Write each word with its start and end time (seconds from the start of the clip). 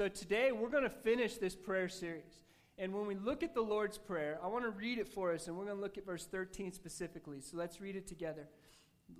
So 0.00 0.08
today 0.08 0.50
we're 0.50 0.70
going 0.70 0.84
to 0.84 0.88
finish 0.88 1.36
this 1.36 1.54
prayer 1.54 1.86
series. 1.86 2.40
And 2.78 2.94
when 2.94 3.06
we 3.06 3.16
look 3.16 3.42
at 3.42 3.52
the 3.52 3.60
Lord's 3.60 3.98
Prayer, 3.98 4.38
I 4.42 4.46
want 4.46 4.64
to 4.64 4.70
read 4.70 4.98
it 4.98 5.06
for 5.06 5.34
us, 5.34 5.46
and 5.46 5.58
we're 5.58 5.66
going 5.66 5.76
to 5.76 5.82
look 5.82 5.98
at 5.98 6.06
verse 6.06 6.24
13 6.24 6.72
specifically. 6.72 7.42
So 7.42 7.58
let's 7.58 7.82
read 7.82 7.96
it 7.96 8.06
together. 8.06 8.48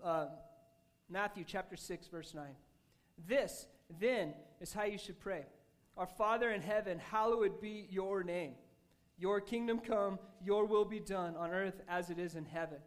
Uh, 0.03 0.29
Matthew 1.11 1.45
chapter 1.47 1.77
6, 1.77 2.07
verse 2.07 2.33
9. 2.33 2.47
This, 3.29 3.67
then, 4.01 4.33
is 4.59 4.73
how 4.73 4.85
you 4.85 4.97
should 4.97 5.21
pray 5.21 5.45
Our 5.99 6.07
Father 6.07 6.51
in 6.51 6.63
heaven, 6.63 6.99
hallowed 6.99 7.61
be 7.61 7.87
your 7.91 8.25
name. 8.25 8.55
Your 9.19 9.39
kingdom 9.39 9.81
come, 9.81 10.19
your 10.43 10.65
will 10.65 10.87
be 10.87 10.99
done 10.99 11.37
on 11.37 11.51
earth 11.51 11.83
as 11.91 12.09
it 12.09 12.19
is 12.19 12.37
in 12.37 12.47
heaven. 12.47 12.79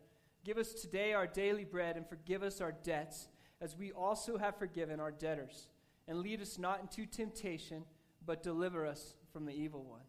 Give 0.44 0.58
us 0.58 0.74
today 0.74 1.14
our 1.14 1.28
daily 1.28 1.64
bread, 1.64 1.96
and 1.96 2.10
forgive 2.10 2.42
us 2.42 2.60
our 2.60 2.72
debts, 2.72 3.28
as 3.62 3.78
we 3.78 3.92
also 3.92 4.40
have 4.40 4.58
forgiven 4.58 5.00
our 5.00 5.12
debtors. 5.12 5.68
And 6.08 6.20
lead 6.20 6.42
us 6.42 6.58
not 6.58 6.82
into 6.82 7.06
temptation, 7.06 7.84
but 8.26 8.44
deliver 8.44 8.86
us 8.86 9.16
from 9.32 9.46
the 9.46 9.54
evil 9.54 9.84
one. 9.84 10.02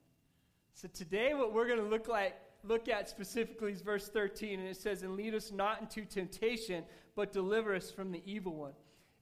So 0.75 0.89
today, 0.89 1.35
what 1.35 1.53
we're 1.53 1.69
going 1.69 1.79
to 1.79 1.87
look 1.87 2.09
like 2.09 2.35
look 2.67 2.89
at 2.89 3.09
specifically 3.09 3.73
is 3.73 3.83
verse 3.83 4.09
13, 4.09 4.59
and 4.59 4.69
it 4.69 4.77
says, 4.77 5.03
And 5.03 5.17
lead 5.17 5.35
us 5.35 5.53
not 5.53 5.81
into 5.81 6.05
temptation, 6.05 6.85
but 7.15 7.33
deliver 7.33 7.75
us 7.75 7.91
from 7.91 8.11
the 8.11 8.23
evil 8.25 8.55
one. 8.55 8.73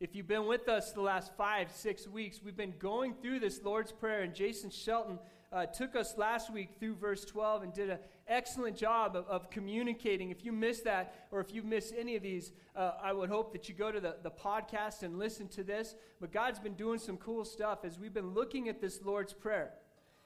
If 0.01 0.15
you've 0.17 0.29
been 0.29 0.47
with 0.47 0.69
us 0.69 0.93
the 0.93 1.01
last 1.01 1.33
five, 1.37 1.71
six 1.71 2.09
weeks, 2.09 2.41
we've 2.43 2.57
been 2.57 2.75
going 2.79 3.15
through 3.15 3.41
this 3.41 3.63
Lord's 3.63 3.93
Prayer, 3.93 4.23
and 4.23 4.35
Jason 4.35 4.71
Shelton 4.71 5.19
uh, 5.53 5.67
took 5.67 5.95
us 5.95 6.17
last 6.17 6.53
week 6.53 6.71
through 6.81 6.95
verse 6.95 7.25
12 7.25 7.63
and 7.65 7.73
did 7.73 7.91
an 7.91 7.99
excellent 8.27 8.77
job 8.77 9.15
of, 9.15 9.27
of, 9.27 9.51
communicating. 9.51 10.31
If 10.31 10.45
you 10.45 10.53
missed 10.53 10.85
that, 10.85 11.27
or 11.31 11.41
if 11.41 11.53
you've 11.53 11.67
missed 11.67 11.93
any 11.97 12.17
of 12.17 12.23
these, 12.23 12.53
uh, 12.75 12.93
I 13.03 13.13
would 13.13 13.29
hope 13.29 13.53
that 13.53 13.69
you 13.69 13.75
go 13.75 13.93
to 13.93 14.01
the, 14.01 14.17
the 14.23 14.31
podcast 14.31 15.03
and 15.03 15.19
listen 15.19 15.49
to 15.49 15.63
this. 15.63 15.95
But 16.21 16.33
God's 16.33 16.59
been 16.59 16.75
doing 16.75 16.99
some 16.99 17.19
cool 17.19 17.45
stuff 17.45 17.85
as 17.85 17.99
we've 17.99 18.15
been 18.15 18.33
looking 18.33 18.69
at 18.69 18.81
this 18.81 19.03
Lord's 19.03 19.35
Prayer. 19.35 19.73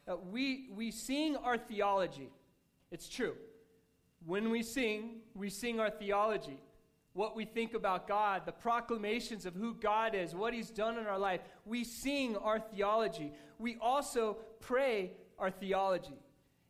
Uh, 0.06 0.16
we, 0.30 0.68
we 0.74 0.92
sing 0.92 1.36
our 1.36 1.58
theology. 1.58 2.30
It's 2.92 3.08
true. 3.08 3.34
When 4.24 4.50
we 4.50 4.62
sing, 4.62 5.16
we 5.34 5.50
sing 5.50 5.80
our 5.80 5.90
theology 5.90 6.60
what 7.16 7.34
we 7.34 7.44
think 7.44 7.74
about 7.74 8.06
God, 8.06 8.42
the 8.44 8.52
proclamations 8.52 9.46
of 9.46 9.54
who 9.54 9.74
God 9.74 10.14
is, 10.14 10.34
what 10.34 10.54
He's 10.54 10.70
done 10.70 10.98
in 10.98 11.06
our 11.06 11.18
life. 11.18 11.40
We 11.64 11.82
sing 11.82 12.36
our 12.36 12.60
theology. 12.60 13.32
We 13.58 13.78
also 13.80 14.38
pray 14.60 15.12
our 15.38 15.50
theology. 15.50 16.18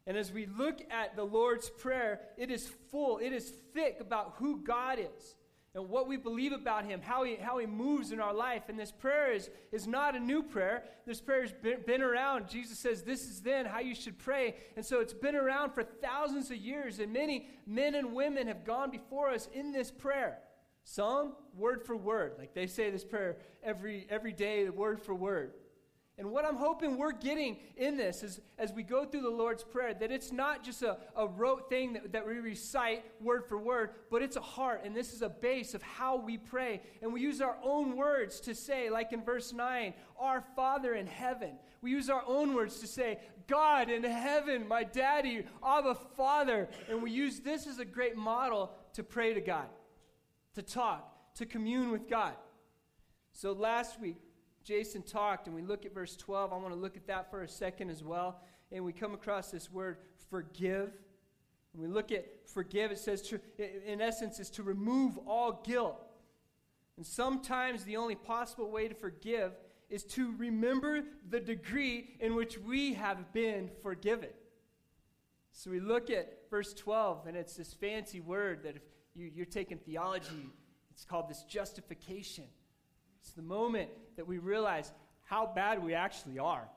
And 0.06 0.16
as 0.16 0.32
we 0.32 0.46
look 0.46 0.80
at 0.90 1.16
the 1.16 1.24
Lord's 1.24 1.68
Prayer, 1.68 2.20
it 2.38 2.50
is 2.50 2.68
full, 2.90 3.18
it 3.18 3.32
is 3.32 3.52
thick 3.74 3.98
about 4.00 4.34
who 4.38 4.62
God 4.62 5.00
is 5.00 5.34
and 5.76 5.90
what 5.90 6.08
we 6.08 6.16
believe 6.16 6.52
about 6.52 6.86
Him, 6.86 7.02
how 7.02 7.22
He, 7.22 7.36
how 7.36 7.58
he 7.58 7.66
moves 7.66 8.10
in 8.10 8.18
our 8.18 8.32
life. 8.32 8.62
And 8.68 8.78
this 8.78 8.90
prayer 8.90 9.32
is, 9.32 9.50
is 9.70 9.86
not 9.86 10.16
a 10.16 10.18
new 10.18 10.42
prayer. 10.42 10.84
This 11.06 11.20
prayer 11.20 11.42
has 11.42 11.52
been, 11.52 11.82
been 11.86 12.00
around. 12.00 12.48
Jesus 12.48 12.78
says, 12.78 13.02
This 13.02 13.28
is 13.28 13.42
then 13.42 13.66
how 13.66 13.80
you 13.80 13.94
should 13.94 14.18
pray. 14.18 14.56
And 14.74 14.84
so 14.84 15.00
it's 15.00 15.12
been 15.12 15.36
around 15.36 15.72
for 15.72 15.84
thousands 15.84 16.50
of 16.50 16.56
years, 16.56 16.98
and 16.98 17.12
many 17.12 17.50
men 17.66 17.94
and 17.94 18.14
women 18.14 18.46
have 18.46 18.64
gone 18.64 18.90
before 18.90 19.28
us 19.28 19.50
in 19.52 19.70
this 19.70 19.90
prayer. 19.90 20.38
Some 20.82 21.34
word 21.54 21.84
for 21.84 21.94
word, 21.94 22.36
like 22.38 22.54
they 22.54 22.66
say 22.66 22.90
this 22.90 23.04
prayer 23.04 23.36
every, 23.62 24.06
every 24.08 24.32
day, 24.32 24.68
word 24.70 25.02
for 25.02 25.14
word. 25.14 25.52
And 26.18 26.30
what 26.30 26.46
I'm 26.46 26.56
hoping 26.56 26.96
we're 26.96 27.12
getting 27.12 27.58
in 27.76 27.98
this 27.98 28.22
is 28.22 28.40
as 28.56 28.72
we 28.72 28.82
go 28.82 29.04
through 29.04 29.20
the 29.20 29.28
Lord's 29.28 29.62
Prayer, 29.62 29.92
that 29.92 30.10
it's 30.10 30.32
not 30.32 30.64
just 30.64 30.82
a, 30.82 30.96
a 31.14 31.26
rote 31.26 31.68
thing 31.68 31.92
that, 31.92 32.12
that 32.12 32.26
we 32.26 32.38
recite 32.38 33.04
word 33.20 33.44
for 33.44 33.58
word, 33.58 33.90
but 34.10 34.22
it's 34.22 34.36
a 34.36 34.40
heart, 34.40 34.80
and 34.84 34.96
this 34.96 35.12
is 35.12 35.20
a 35.20 35.28
base 35.28 35.74
of 35.74 35.82
how 35.82 36.16
we 36.16 36.38
pray. 36.38 36.80
And 37.02 37.12
we 37.12 37.20
use 37.20 37.42
our 37.42 37.58
own 37.62 37.96
words 37.96 38.40
to 38.40 38.54
say, 38.54 38.88
like 38.88 39.12
in 39.12 39.24
verse 39.24 39.52
9, 39.52 39.92
Our 40.18 40.42
Father 40.54 40.94
in 40.94 41.06
heaven. 41.06 41.58
We 41.82 41.90
use 41.90 42.08
our 42.08 42.22
own 42.26 42.54
words 42.54 42.80
to 42.80 42.86
say, 42.86 43.18
God 43.46 43.90
in 43.90 44.02
heaven, 44.02 44.66
my 44.66 44.84
daddy, 44.84 45.44
Abba 45.64 45.96
Father. 46.16 46.68
And 46.88 47.02
we 47.02 47.10
use 47.10 47.40
this 47.40 47.66
as 47.66 47.78
a 47.78 47.84
great 47.84 48.16
model 48.16 48.72
to 48.94 49.04
pray 49.04 49.34
to 49.34 49.42
God, 49.42 49.68
to 50.54 50.62
talk, 50.62 51.34
to 51.34 51.44
commune 51.44 51.90
with 51.90 52.08
God. 52.08 52.32
So 53.32 53.52
last 53.52 54.00
week, 54.00 54.16
Jason 54.66 55.00
talked, 55.02 55.46
and 55.46 55.54
we 55.54 55.62
look 55.62 55.86
at 55.86 55.94
verse 55.94 56.16
12. 56.16 56.52
I 56.52 56.56
want 56.56 56.74
to 56.74 56.80
look 56.80 56.96
at 56.96 57.06
that 57.06 57.30
for 57.30 57.44
a 57.44 57.48
second 57.48 57.88
as 57.88 58.02
well. 58.02 58.40
And 58.72 58.84
we 58.84 58.92
come 58.92 59.14
across 59.14 59.52
this 59.52 59.70
word 59.70 59.98
forgive. 60.28 60.90
When 61.72 61.88
we 61.88 61.94
look 61.94 62.10
at 62.10 62.26
forgive, 62.48 62.90
it 62.90 62.98
says, 62.98 63.22
to, 63.28 63.40
in 63.86 64.00
essence, 64.00 64.40
is 64.40 64.50
to 64.50 64.64
remove 64.64 65.18
all 65.24 65.62
guilt. 65.64 66.04
And 66.96 67.06
sometimes 67.06 67.84
the 67.84 67.96
only 67.96 68.16
possible 68.16 68.68
way 68.68 68.88
to 68.88 68.94
forgive 68.94 69.52
is 69.88 70.02
to 70.02 70.34
remember 70.36 71.02
the 71.30 71.38
degree 71.38 72.16
in 72.18 72.34
which 72.34 72.58
we 72.58 72.94
have 72.94 73.32
been 73.32 73.70
forgiven. 73.84 74.30
So 75.52 75.70
we 75.70 75.78
look 75.78 76.10
at 76.10 76.50
verse 76.50 76.74
12, 76.74 77.28
and 77.28 77.36
it's 77.36 77.54
this 77.54 77.72
fancy 77.72 78.18
word 78.18 78.64
that 78.64 78.74
if 78.74 78.82
you, 79.14 79.30
you're 79.32 79.46
taking 79.46 79.78
theology, 79.78 80.50
it's 80.90 81.04
called 81.04 81.28
this 81.28 81.44
justification. 81.44 82.46
It's 83.26 83.34
the 83.34 83.42
moment 83.42 83.90
that 84.14 84.28
we 84.28 84.38
realize 84.38 84.92
how 85.24 85.50
bad 85.52 85.82
we 85.82 85.94
actually 85.94 86.38
are. 86.38 86.68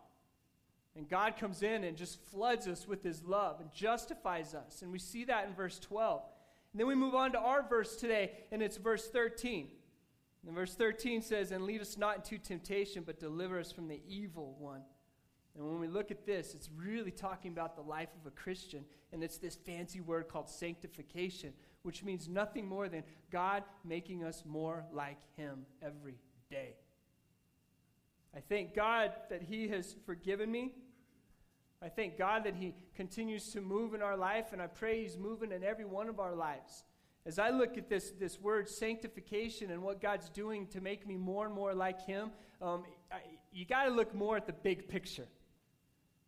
And 0.96 1.08
God 1.08 1.38
comes 1.38 1.62
in 1.62 1.84
and 1.84 1.96
just 1.96 2.20
floods 2.32 2.68
us 2.68 2.88
with 2.88 3.04
his 3.04 3.24
love 3.24 3.60
and 3.60 3.72
justifies 3.72 4.56
us. 4.56 4.82
And 4.82 4.92
we 4.92 4.98
see 4.98 5.26
that 5.26 5.46
in 5.46 5.54
verse 5.54 5.78
12. 5.78 6.24
And 6.74 6.80
then 6.80 6.88
we 6.88 6.96
move 6.96 7.14
on 7.14 7.34
to 7.34 7.40
our 7.40 7.62
verse 7.62 7.96
today, 7.96 8.32
and 8.52 8.64
it's 8.64 8.78
verse 8.78 9.08
13. 9.10 9.68
And 10.48 10.56
verse 10.56 10.74
13 10.74 11.22
says, 11.22 11.52
And 11.52 11.66
lead 11.66 11.82
us 11.82 12.00
not 12.00 12.16
into 12.16 12.40
temptation, 12.40 13.04
but 13.06 13.20
deliver 13.20 13.60
us 13.60 13.72
from 13.72 13.88
the 13.88 14.02
evil 14.08 14.56
one. 14.58 14.82
And 15.56 15.68
when 15.68 15.80
we 15.80 15.88
look 15.88 16.10
at 16.10 16.26
this, 16.26 16.56
it's 16.56 16.70
really 16.76 17.12
talking 17.12 17.52
about 17.52 17.76
the 17.76 17.84
life 17.84 18.10
of 18.20 18.26
a 18.26 18.36
Christian. 18.36 18.86
And 19.14 19.24
it's 19.24 19.38
this 19.38 19.56
fancy 19.56 20.02
word 20.02 20.28
called 20.28 20.50
sanctification, 20.50 21.54
which 21.84 22.04
means 22.04 22.28
nothing 22.28 22.66
more 22.66 22.90
than 22.90 23.04
God 23.30 23.64
making 23.86 24.24
us 24.24 24.44
more 24.48 24.86
like 24.92 25.20
Him 25.38 25.68
every 25.84 26.16
day. 26.50 26.74
I 28.36 28.40
thank 28.40 28.76
God 28.76 29.12
that 29.30 29.44
He 29.44 29.68
has 29.70 29.96
forgiven 30.06 30.52
me. 30.52 30.74
I 31.82 31.90
thank 31.90 32.18
God 32.18 32.44
that 32.46 32.56
He 32.56 32.74
continues 32.96 33.52
to 33.54 33.62
move 33.62 33.94
in 33.94 34.02
our 34.02 34.18
life, 34.18 34.52
and 34.52 34.62
I 34.62 34.68
pray 34.68 35.02
He's 35.02 35.18
moving 35.18 35.52
in 35.52 35.64
every 35.64 35.86
one 35.86 36.10
of 36.10 36.20
our 36.20 36.34
lives. 36.34 36.84
As 37.26 37.38
I 37.38 37.50
look 37.50 37.78
at 37.78 37.88
this, 37.88 38.12
this 38.20 38.40
word 38.40 38.68
sanctification 38.68 39.70
and 39.72 39.84
what 39.84 40.02
God's 40.02 40.30
doing 40.30 40.66
to 40.68 40.82
make 40.82 41.06
me 41.06 41.18
more 41.18 41.46
and 41.46 41.54
more 41.54 41.76
like 41.76 42.04
Him, 42.06 42.32
um, 42.62 42.84
I, 43.12 43.18
you 43.52 43.66
got 43.66 43.84
to 43.84 43.92
look 43.92 44.16
more 44.16 44.36
at 44.36 44.48
the 44.48 44.54
big 44.54 44.88
picture. 44.88 45.28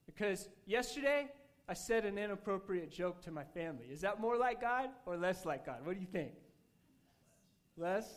Because 0.05 0.49
yesterday, 0.67 1.29
I 1.67 1.73
said 1.73 2.05
an 2.05 2.17
inappropriate 2.19 2.91
joke 2.91 3.23
to 3.23 3.31
my 3.31 3.43
family. 3.43 3.85
Is 3.91 4.01
that 4.01 4.19
more 4.19 4.37
like 4.37 4.61
God 4.61 4.89
or 5.05 5.17
less 5.17 5.45
like 5.45 5.65
God? 5.65 5.79
What 5.83 5.95
do 5.95 6.01
you 6.01 6.07
think? 6.07 6.33
Less? 7.75 8.07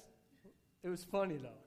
It 0.82 0.88
was 0.91 1.04
funny, 1.04 1.36
though. 1.36 1.63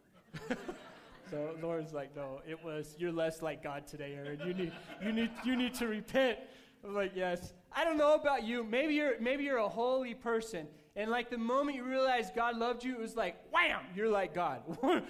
so 1.32 1.52
Lauren's 1.62 1.94
like, 1.94 2.16
no, 2.16 2.42
it 2.48 2.64
was, 2.64 2.96
you're 2.98 3.12
less 3.12 3.42
like 3.42 3.64
God 3.64 3.88
today, 3.88 4.16
Aaron. 4.16 4.40
You 4.46 4.54
need, 4.54 4.72
you 5.04 5.12
need, 5.12 5.32
you 5.44 5.56
need 5.56 5.74
to 5.76 5.88
repent. 5.88 6.40
I'm 6.84 6.94
like, 6.94 7.12
yes. 7.16 7.54
I 7.76 7.84
don't 7.84 7.98
know 7.98 8.16
about 8.16 8.44
you. 8.44 8.64
Maybe 8.64 8.94
you're, 8.94 9.20
maybe 9.20 9.44
you're 9.44 9.58
a 9.58 9.70
holy 9.70 10.14
person. 10.14 10.68
And 10.98 11.12
like 11.12 11.30
the 11.30 11.38
moment 11.38 11.78
you 11.78 11.84
realize 11.84 12.32
God 12.36 12.58
loved 12.58 12.84
you, 12.84 12.96
it 12.96 13.00
was 13.00 13.16
like, 13.16 13.36
wham, 13.54 13.82
you're 13.96 14.10
like 14.10 14.34
God. 14.34 14.62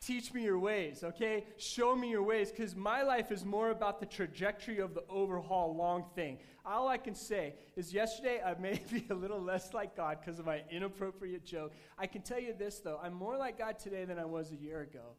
Teach 0.00 0.32
me 0.32 0.42
your 0.42 0.58
ways, 0.58 1.04
okay? 1.04 1.44
Show 1.58 1.94
me 1.94 2.10
your 2.10 2.22
ways, 2.22 2.50
because 2.50 2.74
my 2.74 3.02
life 3.02 3.30
is 3.30 3.44
more 3.44 3.70
about 3.70 4.00
the 4.00 4.06
trajectory 4.06 4.78
of 4.78 4.94
the 4.94 5.04
overhaul 5.10 5.76
long 5.76 6.06
thing. 6.14 6.38
All 6.64 6.88
I 6.88 6.96
can 6.96 7.14
say 7.14 7.54
is 7.76 7.92
yesterday 7.92 8.40
I 8.44 8.58
may 8.58 8.80
be 8.92 9.06
a 9.10 9.14
little 9.14 9.40
less 9.40 9.74
like 9.74 9.94
God 9.94 10.18
because 10.20 10.38
of 10.38 10.46
my 10.46 10.62
inappropriate 10.70 11.44
joke. 11.44 11.74
I 11.98 12.06
can 12.06 12.22
tell 12.22 12.40
you 12.40 12.54
this, 12.58 12.78
though 12.78 12.98
I'm 13.02 13.12
more 13.12 13.36
like 13.36 13.58
God 13.58 13.78
today 13.78 14.06
than 14.06 14.18
I 14.18 14.24
was 14.24 14.50
a 14.50 14.56
year 14.56 14.80
ago. 14.80 15.12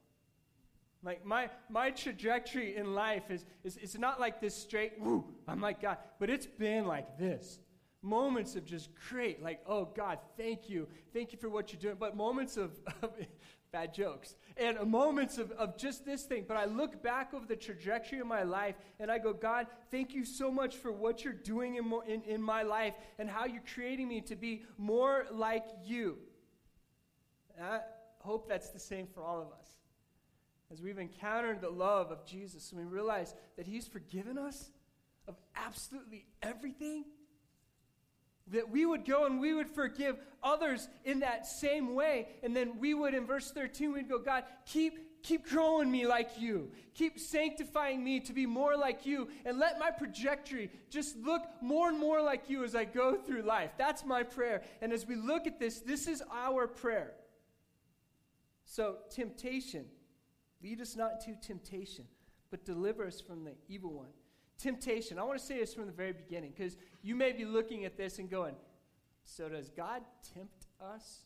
Like 1.03 1.23
my, 1.23 1.51
my 1.69 1.91
trajectory 1.91 2.75
in 2.75 2.95
life 2.95 3.29
is, 3.29 3.45
is 3.63 3.77
it's 3.77 3.97
not 3.97 4.19
like 4.19 4.41
this 4.41 4.55
straight, 4.55 4.93
woo, 4.99 5.23
I'm 5.47 5.61
like 5.61 5.83
God, 5.83 5.97
but 6.19 6.31
it's 6.31 6.47
been 6.47 6.87
like 6.87 7.19
this. 7.19 7.59
Moments 8.05 8.55
of 8.55 8.65
just 8.65 8.89
great, 9.09 9.41
like, 9.41 9.61
oh 9.65 9.85
God, 9.85 10.19
thank 10.37 10.69
you. 10.69 10.87
Thank 11.11 11.31
you 11.31 11.39
for 11.39 11.49
what 11.49 11.73
you're 11.73 11.81
doing. 11.81 11.95
But 11.99 12.15
moments 12.15 12.55
of, 12.55 12.71
of 13.01 13.11
bad 13.71 13.95
jokes 13.95 14.35
and 14.57 14.79
moments 14.89 15.39
of, 15.39 15.51
of 15.53 15.75
just 15.75 16.05
this 16.05 16.23
thing. 16.23 16.45
But 16.47 16.55
I 16.55 16.65
look 16.65 17.01
back 17.01 17.33
over 17.33 17.47
the 17.47 17.55
trajectory 17.55 18.19
of 18.19 18.27
my 18.27 18.43
life 18.43 18.75
and 18.99 19.09
I 19.09 19.17
go, 19.17 19.33
God, 19.33 19.65
thank 19.89 20.13
you 20.13 20.23
so 20.23 20.51
much 20.51 20.75
for 20.75 20.91
what 20.91 21.23
you're 21.23 21.33
doing 21.33 21.75
in, 21.75 21.91
in, 22.07 22.21
in 22.21 22.41
my 22.43 22.61
life 22.61 22.93
and 23.17 23.27
how 23.27 23.45
you're 23.45 23.63
creating 23.73 24.07
me 24.07 24.21
to 24.21 24.35
be 24.35 24.63
more 24.77 25.25
like 25.31 25.65
you. 25.83 26.19
And 27.57 27.65
I 27.65 27.79
hope 28.19 28.47
that's 28.47 28.69
the 28.69 28.79
same 28.79 29.07
for 29.07 29.23
all 29.23 29.41
of 29.41 29.47
us. 29.47 29.67
As 30.71 30.79
we've 30.79 30.99
encountered 30.99 31.59
the 31.59 31.71
love 31.71 32.11
of 32.11 32.23
Jesus 32.23 32.71
and 32.71 32.79
we 32.79 32.85
realize 32.85 33.33
that 33.57 33.65
He's 33.65 33.87
forgiven 33.87 34.37
us 34.37 34.69
of 35.27 35.35
absolutely 35.55 36.27
everything 36.43 37.05
that 38.51 38.69
we 38.69 38.85
would 38.85 39.05
go 39.05 39.25
and 39.25 39.39
we 39.39 39.53
would 39.53 39.69
forgive 39.69 40.17
others 40.43 40.87
in 41.03 41.19
that 41.21 41.47
same 41.47 41.95
way. 41.95 42.27
And 42.43 42.55
then 42.55 42.77
we 42.79 42.93
would, 42.93 43.13
in 43.13 43.25
verse 43.25 43.51
13, 43.51 43.91
we'd 43.91 44.09
go, 44.09 44.19
God, 44.19 44.43
keep, 44.65 45.23
keep 45.23 45.49
growing 45.49 45.89
me 45.89 46.05
like 46.05 46.39
you. 46.39 46.71
Keep 46.93 47.19
sanctifying 47.19 48.03
me 48.03 48.19
to 48.21 48.33
be 48.33 48.45
more 48.45 48.77
like 48.77 49.05
you. 49.05 49.29
And 49.45 49.57
let 49.57 49.79
my 49.79 49.89
trajectory 49.89 50.69
just 50.91 51.17
look 51.17 51.41
more 51.61 51.89
and 51.89 51.99
more 51.99 52.21
like 52.21 52.49
you 52.49 52.63
as 52.63 52.75
I 52.75 52.85
go 52.85 53.15
through 53.15 53.41
life. 53.41 53.71
That's 53.77 54.05
my 54.05 54.21
prayer. 54.21 54.61
And 54.81 54.93
as 54.93 55.07
we 55.07 55.15
look 55.15 55.47
at 55.47 55.59
this, 55.59 55.79
this 55.79 56.07
is 56.07 56.21
our 56.31 56.67
prayer. 56.67 57.13
So, 58.65 58.97
temptation. 59.09 59.85
Lead 60.61 60.81
us 60.81 60.95
not 60.95 61.23
into 61.27 61.39
temptation, 61.39 62.05
but 62.49 62.65
deliver 62.65 63.05
us 63.05 63.21
from 63.21 63.43
the 63.43 63.53
evil 63.67 63.93
one. 63.93 64.09
Temptation. 64.57 65.19
I 65.19 65.23
want 65.23 65.39
to 65.39 65.45
say 65.45 65.59
this 65.59 65.73
from 65.73 65.85
the 65.85 65.91
very 65.91 66.13
beginning 66.13 66.53
because 66.55 66.77
you 67.01 67.15
may 67.15 67.31
be 67.31 67.45
looking 67.45 67.85
at 67.85 67.97
this 67.97 68.19
and 68.19 68.29
going, 68.29 68.55
So 69.23 69.49
does 69.49 69.69
God 69.69 70.01
tempt 70.33 70.67
us? 70.81 71.25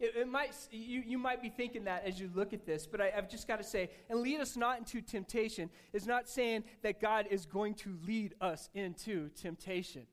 It, 0.00 0.12
it, 0.16 0.28
might, 0.28 0.54
you, 0.70 1.02
you 1.06 1.18
might 1.18 1.40
be 1.40 1.48
thinking 1.48 1.84
that 1.84 2.04
as 2.04 2.20
you 2.20 2.30
look 2.34 2.52
at 2.52 2.66
this, 2.66 2.86
but 2.86 3.00
I, 3.00 3.12
I've 3.16 3.28
just 3.28 3.46
got 3.46 3.58
to 3.58 3.64
say, 3.64 3.90
and 4.08 4.20
lead 4.20 4.40
us 4.40 4.56
not 4.56 4.78
into 4.78 5.00
temptation 5.00 5.70
is 5.92 6.06
not 6.06 6.28
saying 6.28 6.64
that 6.82 7.00
God 7.00 7.26
is 7.30 7.46
going 7.46 7.74
to 7.76 7.96
lead 8.06 8.34
us 8.40 8.68
into 8.74 9.28
temptation. 9.30 10.06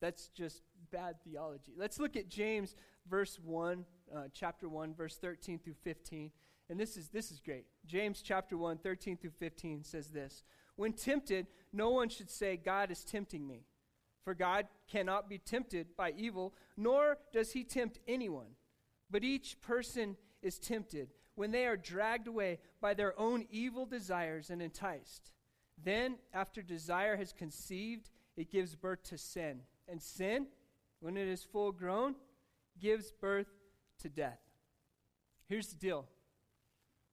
That's 0.00 0.28
just 0.28 0.62
bad 0.90 1.16
theology. 1.24 1.72
Let's 1.76 2.00
look 2.00 2.16
at 2.16 2.28
James 2.28 2.74
verse 3.08 3.38
1, 3.42 3.84
uh, 4.14 4.22
chapter 4.32 4.68
1, 4.68 4.94
verse 4.94 5.16
13 5.16 5.58
through 5.58 5.74
15. 5.82 6.30
And 6.68 6.78
this 6.78 6.96
is, 6.96 7.08
this 7.08 7.30
is 7.30 7.40
great. 7.40 7.66
James 7.86 8.22
chapter 8.22 8.56
1, 8.56 8.78
13 8.78 9.16
through 9.16 9.32
15 9.38 9.84
says 9.84 10.08
this 10.08 10.44
When 10.76 10.92
tempted, 10.92 11.46
no 11.72 11.90
one 11.90 12.08
should 12.08 12.30
say, 12.30 12.56
God 12.56 12.90
is 12.90 13.04
tempting 13.04 13.46
me. 13.46 13.64
For 14.22 14.34
God 14.34 14.66
cannot 14.88 15.28
be 15.28 15.38
tempted 15.38 15.96
by 15.96 16.12
evil, 16.16 16.54
nor 16.76 17.18
does 17.32 17.52
he 17.52 17.64
tempt 17.64 17.98
anyone. 18.06 18.56
But 19.10 19.24
each 19.24 19.60
person 19.60 20.16
is 20.42 20.58
tempted 20.58 21.08
when 21.34 21.50
they 21.50 21.66
are 21.66 21.76
dragged 21.76 22.28
away 22.28 22.58
by 22.80 22.94
their 22.94 23.18
own 23.18 23.46
evil 23.50 23.86
desires 23.86 24.50
and 24.50 24.60
enticed. 24.60 25.30
Then, 25.82 26.18
after 26.34 26.60
desire 26.60 27.16
has 27.16 27.32
conceived, 27.32 28.10
it 28.36 28.50
gives 28.50 28.74
birth 28.74 29.02
to 29.04 29.18
sin. 29.18 29.60
And 29.88 30.02
sin, 30.02 30.46
when 31.00 31.16
it 31.16 31.28
is 31.28 31.42
full 31.42 31.72
grown, 31.72 32.14
gives 32.78 33.10
birth 33.12 33.48
to 34.00 34.08
death. 34.08 34.40
Here's 35.48 35.68
the 35.68 35.76
deal 35.76 36.06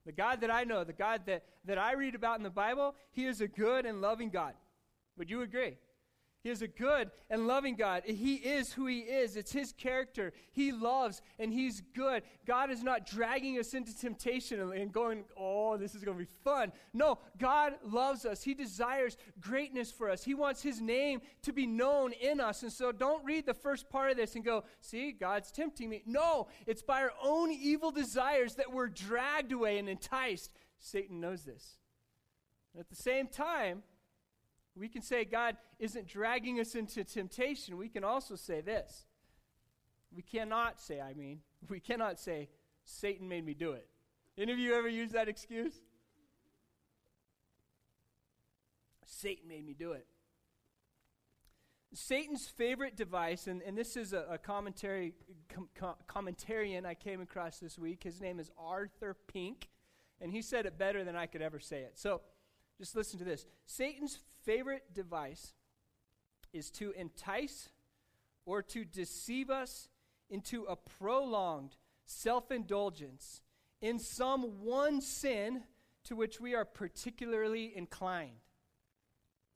the 0.08 0.14
God 0.14 0.40
that 0.40 0.50
I 0.50 0.64
know, 0.64 0.86
the 0.86 0.94
God 0.94 1.24
that, 1.26 1.44
that 1.66 1.78
I 1.78 1.92
read 1.92 2.16
about 2.16 2.38
in 2.38 2.44
the 2.44 2.50
Bible, 2.50 2.96
he 3.12 3.26
is 3.26 3.42
a 3.42 3.48
good 3.48 3.86
and 3.86 4.02
loving 4.02 4.30
God. 4.30 4.54
Would 5.18 5.30
you 5.30 5.42
agree? 5.42 5.76
He 6.48 6.52
is 6.52 6.62
a 6.62 6.68
good 6.70 7.12
and 7.30 7.46
loving 7.46 7.76
God. 7.76 8.04
He 8.06 8.36
is 8.36 8.72
who 8.72 8.86
He 8.86 9.00
is. 9.00 9.36
It's 9.36 9.52
His 9.52 9.74
character. 9.74 10.32
He 10.54 10.72
loves 10.72 11.22
and 11.40 11.52
He's 11.52 11.82
good. 11.94 12.24
God 12.46 12.72
is 12.72 12.82
not 12.82 13.06
dragging 13.06 13.60
us 13.60 13.74
into 13.74 13.94
temptation 13.94 14.62
and 14.72 14.94
going, 14.94 15.26
oh, 15.38 15.76
this 15.76 15.94
is 15.94 16.06
going 16.06 16.18
to 16.18 16.24
be 16.24 16.30
fun. 16.46 16.72
No, 16.94 17.20
God 17.38 17.74
loves 17.84 18.24
us. 18.24 18.44
He 18.44 18.54
desires 18.54 19.18
greatness 19.42 19.92
for 19.92 20.10
us. 20.10 20.24
He 20.24 20.36
wants 20.36 20.64
His 20.64 20.80
name 20.80 21.20
to 21.42 21.52
be 21.52 21.68
known 21.68 22.14
in 22.14 22.40
us. 22.40 22.64
And 22.64 22.72
so 22.72 22.94
don't 22.94 23.26
read 23.26 23.46
the 23.46 23.54
first 23.54 23.90
part 23.90 24.12
of 24.12 24.16
this 24.16 24.36
and 24.36 24.46
go, 24.46 24.64
see, 24.80 25.12
God's 25.12 25.52
tempting 25.52 25.90
me. 25.90 26.02
No, 26.06 26.48
it's 26.66 26.82
by 26.82 27.02
our 27.02 27.12
own 27.22 27.52
evil 27.52 27.92
desires 27.92 28.56
that 28.56 28.72
we're 28.72 28.88
dragged 28.88 29.52
away 29.52 29.80
and 29.80 29.90
enticed. 29.90 30.54
Satan 30.80 31.20
knows 31.20 31.44
this. 31.44 31.76
And 32.74 32.80
at 32.80 32.88
the 32.88 32.96
same 32.96 33.28
time, 33.28 33.84
we 34.78 34.90
can 34.90 35.02
say 35.02 35.26
God 35.26 35.58
isn't 35.80 36.08
dragging 36.08 36.60
us 36.60 36.76
into 36.76 37.04
temptation. 37.04 37.78
We 37.78 37.90
can 37.90 38.04
also 38.04 38.36
say 38.36 38.62
this. 38.62 39.06
We 40.16 40.22
cannot 40.22 40.80
say, 40.80 41.02
I 41.02 41.14
mean, 41.14 41.42
we 41.70 41.80
cannot 41.80 42.20
say, 42.20 42.50
Satan 42.86 43.28
made 43.28 43.46
me 43.46 43.54
do 43.54 43.72
it. 43.72 43.88
Any 44.38 44.54
of 44.54 44.60
you 44.60 44.76
ever 44.76 44.88
use 44.88 45.12
that 45.12 45.28
excuse? 45.28 45.74
Satan 49.06 49.48
made 49.48 49.66
me 49.66 49.74
do 49.74 49.94
it. 49.94 50.06
Satan's 51.94 52.48
favorite 52.48 52.96
device, 52.96 53.48
and, 53.48 53.62
and 53.64 53.78
this 53.78 53.98
is 53.98 54.14
a, 54.14 54.26
a 54.30 54.38
commentary 54.38 55.14
com, 55.80 55.96
commentarian 56.08 56.86
I 56.86 56.94
came 56.94 57.22
across 57.22 57.60
this 57.60 57.80
week. 57.80 58.04
His 58.04 58.22
name 58.22 58.40
is 58.40 58.52
Arthur 58.58 59.16
Pink, 59.28 59.70
and 60.22 60.32
he 60.32 60.42
said 60.42 60.66
it 60.66 60.78
better 60.78 61.04
than 61.04 61.16
I 61.16 61.26
could 61.26 61.42
ever 61.42 61.60
say 61.60 61.80
it. 61.80 61.94
So 61.96 62.22
just 62.78 62.96
listen 62.96 63.18
to 63.20 63.26
this. 63.26 63.46
Satan's 63.66 64.20
favorite 64.46 64.94
device 64.94 65.54
is 66.54 66.70
to 66.72 66.92
entice 66.92 67.70
or 68.46 68.62
to 68.62 68.86
deceive 68.86 69.50
us 69.50 69.90
into 70.30 70.64
a 70.66 70.76
prolonged 70.76 71.76
self 72.06 72.52
indulgence 72.52 73.42
in 73.82 74.00
some 74.00 74.64
one 74.64 75.02
sin 75.02 75.64
to 76.06 76.16
which 76.16 76.40
we 76.40 76.56
are 76.56 76.66
particularly 76.66 77.76
inclined. 77.76 78.40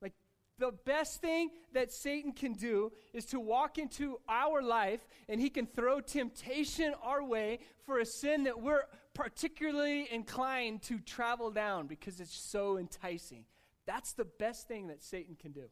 Like, 0.02 0.14
the 0.58 0.72
best 0.86 1.22
thing 1.22 1.50
that 1.74 1.92
Satan 1.92 2.34
can 2.34 2.54
do 2.54 2.92
is 3.14 3.26
to 3.28 3.40
walk 3.40 3.78
into 3.78 4.20
our 4.28 4.62
life 4.62 5.08
and 5.30 5.40
he 5.40 5.50
can 5.50 5.66
throw 5.66 6.02
temptation 6.02 6.94
our 7.02 7.24
way 7.24 7.60
for 7.86 8.00
a 8.00 8.06
sin 8.06 8.44
that 8.44 8.62
we're 8.62 8.84
particularly 9.14 10.08
inclined 10.12 10.82
to 10.84 11.00
travel 11.00 11.52
down 11.52 11.88
because 11.88 12.20
it's 12.20 12.36
so 12.36 12.78
enticing. 12.78 13.46
That's 13.86 14.14
the 14.14 14.26
best 14.26 14.68
thing 14.68 14.88
that 14.88 15.04
Satan 15.04 15.36
can 15.36 15.52
do. 15.52 15.70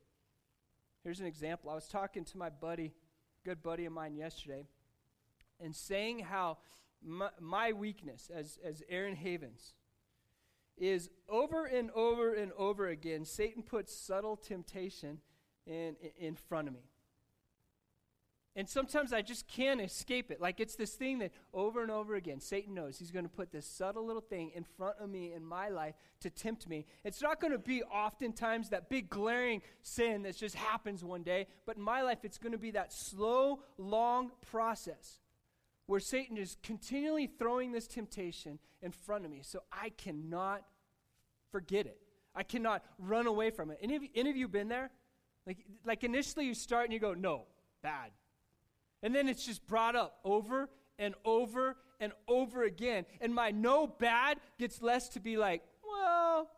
Here's 1.04 1.20
an 1.20 1.26
example. 1.26 1.70
I 1.70 1.76
was 1.76 1.88
talking 1.88 2.26
to 2.26 2.38
my 2.38 2.50
buddy, 2.50 2.94
good 3.46 3.64
buddy 3.64 3.86
of 3.86 3.94
mine 3.94 4.16
yesterday, 4.16 4.66
and 5.60 5.76
saying 5.76 6.20
how 6.20 6.58
my, 7.02 7.30
my 7.40 7.72
weakness 7.72 8.30
as, 8.34 8.60
as 8.64 8.84
Aaron 8.90 9.16
Havens 9.16 9.74
is 10.78 11.10
over 11.28 11.66
and 11.66 11.92
over 11.92 12.34
and 12.34 12.52
over 12.58 12.88
again, 12.88 13.26
Satan 13.26 13.64
puts 13.64 13.94
subtle 13.94 14.36
temptation 14.36 15.20
in, 15.66 15.96
in 16.18 16.36
front 16.36 16.68
of 16.68 16.74
me. 16.74 16.82
And 18.60 18.68
sometimes 18.68 19.14
I 19.14 19.22
just 19.22 19.48
can't 19.48 19.80
escape 19.80 20.32
it. 20.32 20.42
Like 20.42 20.60
it's 20.60 20.76
this 20.76 20.92
thing 20.92 21.20
that 21.20 21.32
over 21.54 21.82
and 21.82 21.90
over 21.90 22.16
again, 22.16 22.42
Satan 22.42 22.74
knows 22.74 23.00
he's 23.00 23.10
going 23.10 23.24
to 23.24 23.30
put 23.30 23.54
this 23.54 23.66
subtle 23.66 24.06
little 24.06 24.22
thing 24.22 24.52
in 24.54 24.66
front 24.66 24.98
of 25.00 25.10
me 25.10 25.32
in 25.32 25.46
my 25.46 25.70
life 25.70 25.96
to 26.20 26.30
tempt 26.30 26.68
me. 26.68 26.86
It's 27.06 27.22
not 27.22 27.40
going 27.40 27.54
to 27.54 27.58
be 27.58 27.84
oftentimes 27.84 28.68
that 28.72 28.90
big 28.90 29.10
glaring 29.10 29.62
sin 29.82 30.24
that 30.24 30.36
just 30.36 30.56
happens 30.56 31.06
one 31.06 31.24
day, 31.24 31.48
but 31.66 31.78
in 31.78 31.82
my 31.82 32.02
life, 32.02 32.18
it's 32.24 32.38
going 32.38 32.52
to 32.52 32.58
be 32.58 32.72
that 32.72 32.92
slow, 32.92 33.62
long 33.78 34.32
process 34.52 35.22
where 35.86 36.02
Satan 36.02 36.36
is 36.36 36.58
continually 36.62 37.28
throwing 37.28 37.72
this 37.72 37.88
temptation 37.88 38.60
in 38.82 38.92
front 38.92 39.24
of 39.24 39.32
me 39.32 39.40
so 39.42 39.64
I 39.72 39.92
cannot 39.92 40.66
forget 41.50 41.86
it. 41.86 42.02
I 42.36 42.44
cannot 42.44 42.84
run 42.98 43.26
away 43.26 43.52
from 43.52 43.72
it. 43.72 43.80
Any 43.82 43.96
of, 43.96 44.04
any 44.16 44.30
of 44.30 44.36
you 44.36 44.50
been 44.50 44.68
there? 44.68 44.92
Like, 45.48 45.60
like 45.86 46.04
initially 46.04 46.46
you 46.46 46.54
start 46.54 46.84
and 46.84 46.94
you 46.94 47.00
go, 47.00 47.14
no, 47.14 47.46
bad 47.82 48.12
and 49.02 49.16
then 49.16 49.28
it's 49.28 49.46
just 49.46 49.66
brought 49.68 49.96
up 49.96 50.20
over 50.24 50.70
and 50.98 51.16
over 51.26 51.78
and 52.00 52.12
over 52.28 52.64
again. 52.64 53.06
And 53.22 53.34
my 53.34 53.52
no 53.52 53.88
bad 53.88 54.40
gets 54.58 54.82
less 54.82 55.10
to 55.10 55.20
be 55.20 55.38
like, 55.38 55.64
well, 55.88 56.50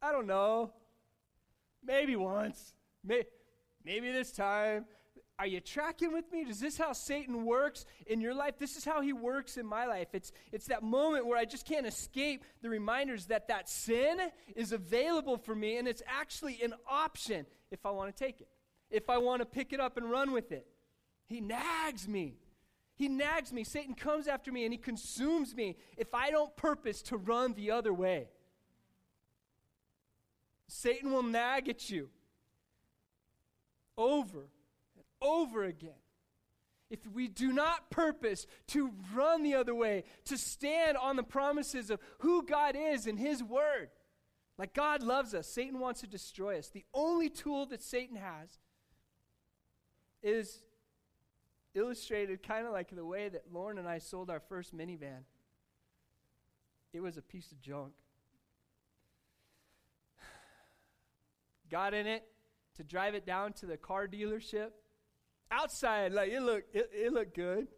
I 0.00 0.12
don't 0.12 0.26
know. 0.26 0.72
Maybe 1.84 2.16
once. 2.16 2.74
May- 3.02 3.26
maybe 3.84 4.12
this 4.12 4.32
time. 4.32 4.86
Are 5.36 5.48
you 5.48 5.60
tracking 5.60 6.12
with 6.12 6.30
me? 6.30 6.42
Is 6.42 6.60
this 6.60 6.78
how 6.78 6.92
Satan 6.92 7.44
works 7.44 7.84
in 8.06 8.20
your 8.20 8.34
life? 8.34 8.56
This 8.56 8.76
is 8.76 8.84
how 8.84 9.00
he 9.00 9.12
works 9.12 9.56
in 9.56 9.66
my 9.66 9.84
life. 9.84 10.08
It's, 10.12 10.30
it's 10.52 10.66
that 10.66 10.84
moment 10.84 11.26
where 11.26 11.36
I 11.36 11.44
just 11.44 11.66
can't 11.66 11.86
escape 11.86 12.44
the 12.62 12.70
reminders 12.70 13.26
that 13.26 13.48
that 13.48 13.68
sin 13.68 14.18
is 14.54 14.70
available 14.70 15.36
for 15.36 15.56
me 15.56 15.76
and 15.76 15.88
it's 15.88 16.02
actually 16.06 16.62
an 16.62 16.72
option 16.88 17.46
if 17.72 17.84
I 17.84 17.90
want 17.90 18.14
to 18.14 18.24
take 18.24 18.40
it, 18.40 18.48
if 18.90 19.10
I 19.10 19.18
want 19.18 19.42
to 19.42 19.46
pick 19.46 19.72
it 19.72 19.80
up 19.80 19.96
and 19.96 20.08
run 20.08 20.30
with 20.30 20.52
it. 20.52 20.68
He 21.26 21.40
nags 21.40 22.06
me. 22.06 22.36
He 22.96 23.08
nags 23.08 23.52
me. 23.52 23.64
Satan 23.64 23.94
comes 23.94 24.28
after 24.28 24.52
me 24.52 24.64
and 24.64 24.72
he 24.72 24.78
consumes 24.78 25.54
me 25.54 25.76
if 25.96 26.14
I 26.14 26.30
don't 26.30 26.54
purpose 26.56 27.02
to 27.02 27.16
run 27.16 27.54
the 27.54 27.70
other 27.70 27.92
way. 27.92 28.28
Satan 30.68 31.12
will 31.12 31.22
nag 31.22 31.68
at 31.68 31.90
you 31.90 32.08
over 33.96 34.48
and 34.96 35.04
over 35.20 35.64
again. 35.64 35.92
If 36.90 37.00
we 37.12 37.28
do 37.28 37.52
not 37.52 37.90
purpose 37.90 38.46
to 38.68 38.92
run 39.14 39.42
the 39.42 39.54
other 39.54 39.74
way, 39.74 40.04
to 40.26 40.38
stand 40.38 40.96
on 40.96 41.16
the 41.16 41.22
promises 41.22 41.90
of 41.90 41.98
who 42.18 42.44
God 42.44 42.76
is 42.76 43.06
and 43.06 43.18
His 43.18 43.42
Word, 43.42 43.88
like 44.58 44.74
God 44.74 45.02
loves 45.02 45.34
us, 45.34 45.48
Satan 45.48 45.80
wants 45.80 46.02
to 46.02 46.06
destroy 46.06 46.58
us. 46.58 46.68
The 46.68 46.84
only 46.94 47.28
tool 47.28 47.66
that 47.66 47.82
Satan 47.82 48.16
has 48.16 48.58
is 50.22 50.62
illustrated 51.74 52.42
kind 52.42 52.66
of 52.66 52.72
like 52.72 52.94
the 52.94 53.04
way 53.04 53.28
that 53.28 53.52
Lauren 53.52 53.78
and 53.78 53.88
I 53.88 53.98
sold 53.98 54.30
our 54.30 54.40
first 54.40 54.76
minivan. 54.76 55.24
It 56.92 57.00
was 57.00 57.16
a 57.16 57.22
piece 57.22 57.50
of 57.52 57.60
junk. 57.60 57.92
Got 61.70 61.94
in 61.94 62.06
it 62.06 62.24
to 62.76 62.84
drive 62.84 63.14
it 63.14 63.26
down 63.26 63.52
to 63.54 63.66
the 63.66 63.76
car 63.76 64.06
dealership. 64.06 64.70
Outside, 65.50 66.12
like 66.12 66.30
it 66.30 66.40
looked, 66.40 66.74
it, 66.74 66.90
it 66.92 67.12
looked 67.12 67.34
good. 67.34 67.68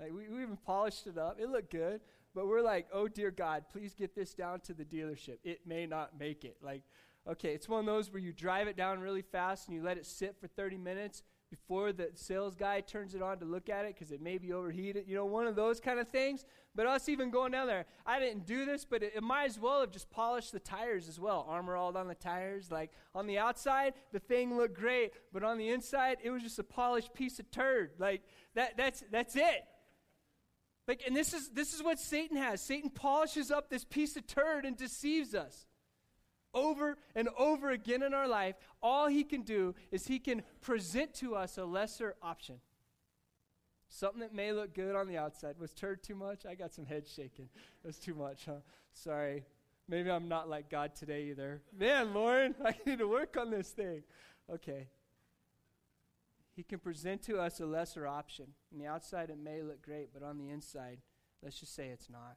Like 0.00 0.12
we, 0.12 0.28
we 0.28 0.42
even 0.42 0.58
polished 0.64 1.06
it 1.06 1.18
up. 1.18 1.38
It 1.40 1.48
looked 1.48 1.70
good. 1.70 2.00
but 2.34 2.46
we're 2.46 2.62
like, 2.62 2.86
oh 2.92 3.08
dear 3.08 3.30
God, 3.30 3.64
please 3.70 3.94
get 3.94 4.14
this 4.14 4.34
down 4.34 4.60
to 4.60 4.74
the 4.74 4.84
dealership. 4.84 5.38
It 5.44 5.66
may 5.66 5.86
not 5.86 6.18
make 6.18 6.44
it. 6.44 6.56
Like, 6.62 6.82
okay, 7.28 7.54
it's 7.54 7.68
one 7.68 7.80
of 7.80 7.86
those 7.86 8.12
where 8.12 8.20
you 8.20 8.32
drive 8.32 8.68
it 8.68 8.76
down 8.76 9.00
really 9.00 9.22
fast 9.22 9.68
and 9.68 9.76
you 9.76 9.82
let 9.82 9.98
it 9.98 10.06
sit 10.06 10.36
for 10.40 10.46
30 10.46 10.78
minutes 10.78 11.22
before 11.50 11.92
the 11.92 12.10
sales 12.14 12.54
guy 12.54 12.80
turns 12.80 13.14
it 13.14 13.22
on 13.22 13.38
to 13.38 13.44
look 13.44 13.68
at 13.68 13.84
it 13.84 13.94
because 13.94 14.12
it 14.12 14.20
may 14.20 14.38
be 14.38 14.52
overheated. 14.52 15.04
You 15.06 15.14
know, 15.14 15.24
one 15.24 15.46
of 15.46 15.56
those 15.56 15.80
kind 15.80 15.98
of 15.98 16.08
things. 16.08 16.44
But 16.74 16.86
us 16.86 17.08
even 17.08 17.30
going 17.30 17.52
down 17.52 17.66
there, 17.66 17.86
I 18.06 18.20
didn't 18.20 18.46
do 18.46 18.64
this, 18.64 18.84
but 18.84 19.02
it, 19.02 19.12
it, 19.16 19.22
might 19.22 19.46
as 19.46 19.58
well 19.58 19.80
have 19.80 19.90
just 19.90 20.10
polished 20.10 20.52
the 20.52 20.60
tires 20.60 21.08
as 21.08 21.18
well. 21.18 21.46
Armor 21.48 21.76
all 21.76 21.96
on 21.96 22.08
the 22.08 22.14
tires. 22.14 22.70
Like 22.70 22.92
on 23.14 23.26
the 23.26 23.38
outside, 23.38 23.94
the 24.12 24.20
thing 24.20 24.56
looked 24.56 24.78
great, 24.78 25.12
but 25.32 25.42
on 25.42 25.58
the 25.58 25.70
inside, 25.70 26.18
it 26.22 26.30
was 26.30 26.42
just 26.42 26.58
a 26.58 26.64
polished 26.64 27.14
piece 27.14 27.38
of 27.38 27.50
turd. 27.50 27.92
Like 27.98 28.22
that, 28.54 28.76
that's 28.76 29.02
that's 29.10 29.36
it. 29.36 29.64
Like, 30.86 31.02
and 31.06 31.16
this 31.16 31.34
is 31.34 31.50
this 31.50 31.74
is 31.74 31.82
what 31.82 31.98
Satan 31.98 32.36
has. 32.36 32.60
Satan 32.60 32.90
polishes 32.90 33.50
up 33.50 33.70
this 33.70 33.84
piece 33.84 34.16
of 34.16 34.26
turd 34.26 34.64
and 34.64 34.76
deceives 34.76 35.34
us 35.34 35.66
over 36.54 36.96
and 37.14 37.28
over 37.38 37.70
again 37.70 38.02
in 38.02 38.14
our 38.14 38.28
life, 38.28 38.56
all 38.82 39.06
he 39.08 39.24
can 39.24 39.42
do 39.42 39.74
is 39.90 40.06
he 40.06 40.18
can 40.18 40.42
present 40.60 41.14
to 41.14 41.34
us 41.34 41.58
a 41.58 41.64
lesser 41.64 42.16
option. 42.22 42.56
Something 43.88 44.20
that 44.20 44.34
may 44.34 44.52
look 44.52 44.74
good 44.74 44.94
on 44.94 45.08
the 45.08 45.16
outside. 45.16 45.58
Was 45.58 45.72
turd 45.72 46.02
too 46.02 46.14
much? 46.14 46.44
I 46.44 46.54
got 46.54 46.74
some 46.74 46.84
head 46.84 47.08
shaking. 47.08 47.48
Was 47.84 47.98
too 47.98 48.14
much, 48.14 48.44
huh? 48.44 48.60
Sorry. 48.92 49.44
Maybe 49.88 50.10
I'm 50.10 50.28
not 50.28 50.50
like 50.50 50.68
God 50.68 50.94
today 50.94 51.28
either. 51.30 51.62
Man, 51.76 52.12
Lauren, 52.12 52.54
I 52.64 52.74
need 52.84 52.98
to 52.98 53.08
work 53.08 53.36
on 53.38 53.50
this 53.50 53.70
thing. 53.70 54.02
Okay. 54.52 54.88
He 56.54 56.62
can 56.62 56.78
present 56.80 57.22
to 57.22 57.38
us 57.38 57.60
a 57.60 57.66
lesser 57.66 58.06
option. 58.06 58.46
On 58.72 58.78
the 58.78 58.86
outside, 58.86 59.30
it 59.30 59.38
may 59.38 59.62
look 59.62 59.80
great, 59.80 60.12
but 60.12 60.22
on 60.22 60.36
the 60.36 60.50
inside, 60.50 60.98
let's 61.42 61.58
just 61.58 61.74
say 61.74 61.88
it's 61.88 62.10
not. 62.10 62.36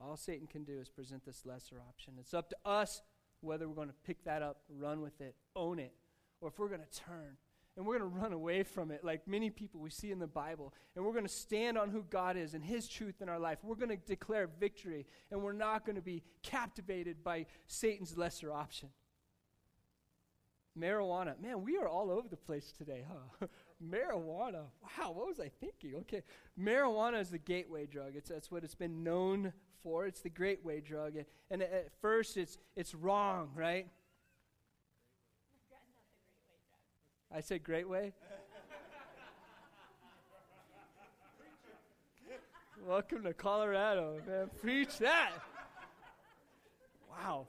All 0.00 0.16
Satan 0.16 0.46
can 0.46 0.64
do 0.64 0.78
is 0.78 0.88
present 0.88 1.24
this 1.24 1.46
lesser 1.46 1.80
option. 1.88 2.14
It's 2.20 2.34
up 2.34 2.50
to 2.50 2.56
us 2.64 3.02
whether 3.40 3.68
we're 3.68 3.74
going 3.74 3.88
to 3.88 3.94
pick 4.04 4.24
that 4.24 4.42
up, 4.42 4.62
run 4.68 5.00
with 5.00 5.20
it, 5.20 5.34
own 5.54 5.78
it, 5.78 5.92
or 6.40 6.48
if 6.48 6.58
we're 6.58 6.68
going 6.68 6.80
to 6.80 7.00
turn 7.00 7.36
and 7.76 7.84
we're 7.84 7.98
going 7.98 8.10
to 8.10 8.18
run 8.18 8.32
away 8.32 8.62
from 8.62 8.90
it 8.90 9.04
like 9.04 9.28
many 9.28 9.50
people 9.50 9.80
we 9.80 9.90
see 9.90 10.10
in 10.10 10.18
the 10.18 10.26
Bible. 10.26 10.72
And 10.94 11.04
we're 11.04 11.12
going 11.12 11.26
to 11.26 11.32
stand 11.32 11.76
on 11.76 11.90
who 11.90 12.04
God 12.08 12.36
is 12.36 12.54
and 12.54 12.64
His 12.64 12.88
truth 12.88 13.20
in 13.20 13.28
our 13.28 13.38
life. 13.38 13.58
We're 13.62 13.76
going 13.76 13.90
to 13.90 13.96
declare 13.96 14.46
victory, 14.46 15.06
and 15.30 15.42
we're 15.42 15.52
not 15.52 15.84
going 15.84 15.96
to 15.96 16.02
be 16.02 16.22
captivated 16.42 17.22
by 17.22 17.46
Satan's 17.66 18.16
lesser 18.16 18.52
option. 18.52 18.88
Marijuana. 20.78 21.40
Man, 21.40 21.62
we 21.62 21.76
are 21.76 21.88
all 21.88 22.10
over 22.10 22.28
the 22.28 22.36
place 22.36 22.72
today, 22.76 23.04
huh? 23.08 23.46
Marijuana. 23.84 24.64
Wow, 24.82 25.12
what 25.12 25.26
was 25.26 25.40
I 25.40 25.50
thinking? 25.60 25.94
Okay. 26.00 26.22
Marijuana 26.58 27.20
is 27.20 27.30
the 27.30 27.38
gateway 27.38 27.86
drug. 27.86 28.16
It's, 28.16 28.30
that's 28.30 28.50
what 28.50 28.64
it's 28.64 28.74
been 28.74 29.04
known 29.04 29.52
for. 29.82 30.06
It's 30.06 30.20
the 30.20 30.30
gateway 30.30 30.80
drug. 30.80 31.14
And 31.50 31.62
at 31.62 31.92
first, 32.00 32.36
it's, 32.36 32.58
it's 32.74 32.94
wrong, 32.94 33.50
right? 33.54 33.86
I 37.34 37.40
said 37.40 37.64
great 37.64 37.88
way? 37.88 38.12
Welcome 42.86 43.24
to 43.24 43.34
Colorado, 43.34 44.20
man. 44.26 44.48
Preach 44.62 44.98
that. 44.98 45.32
Wow. 47.10 47.46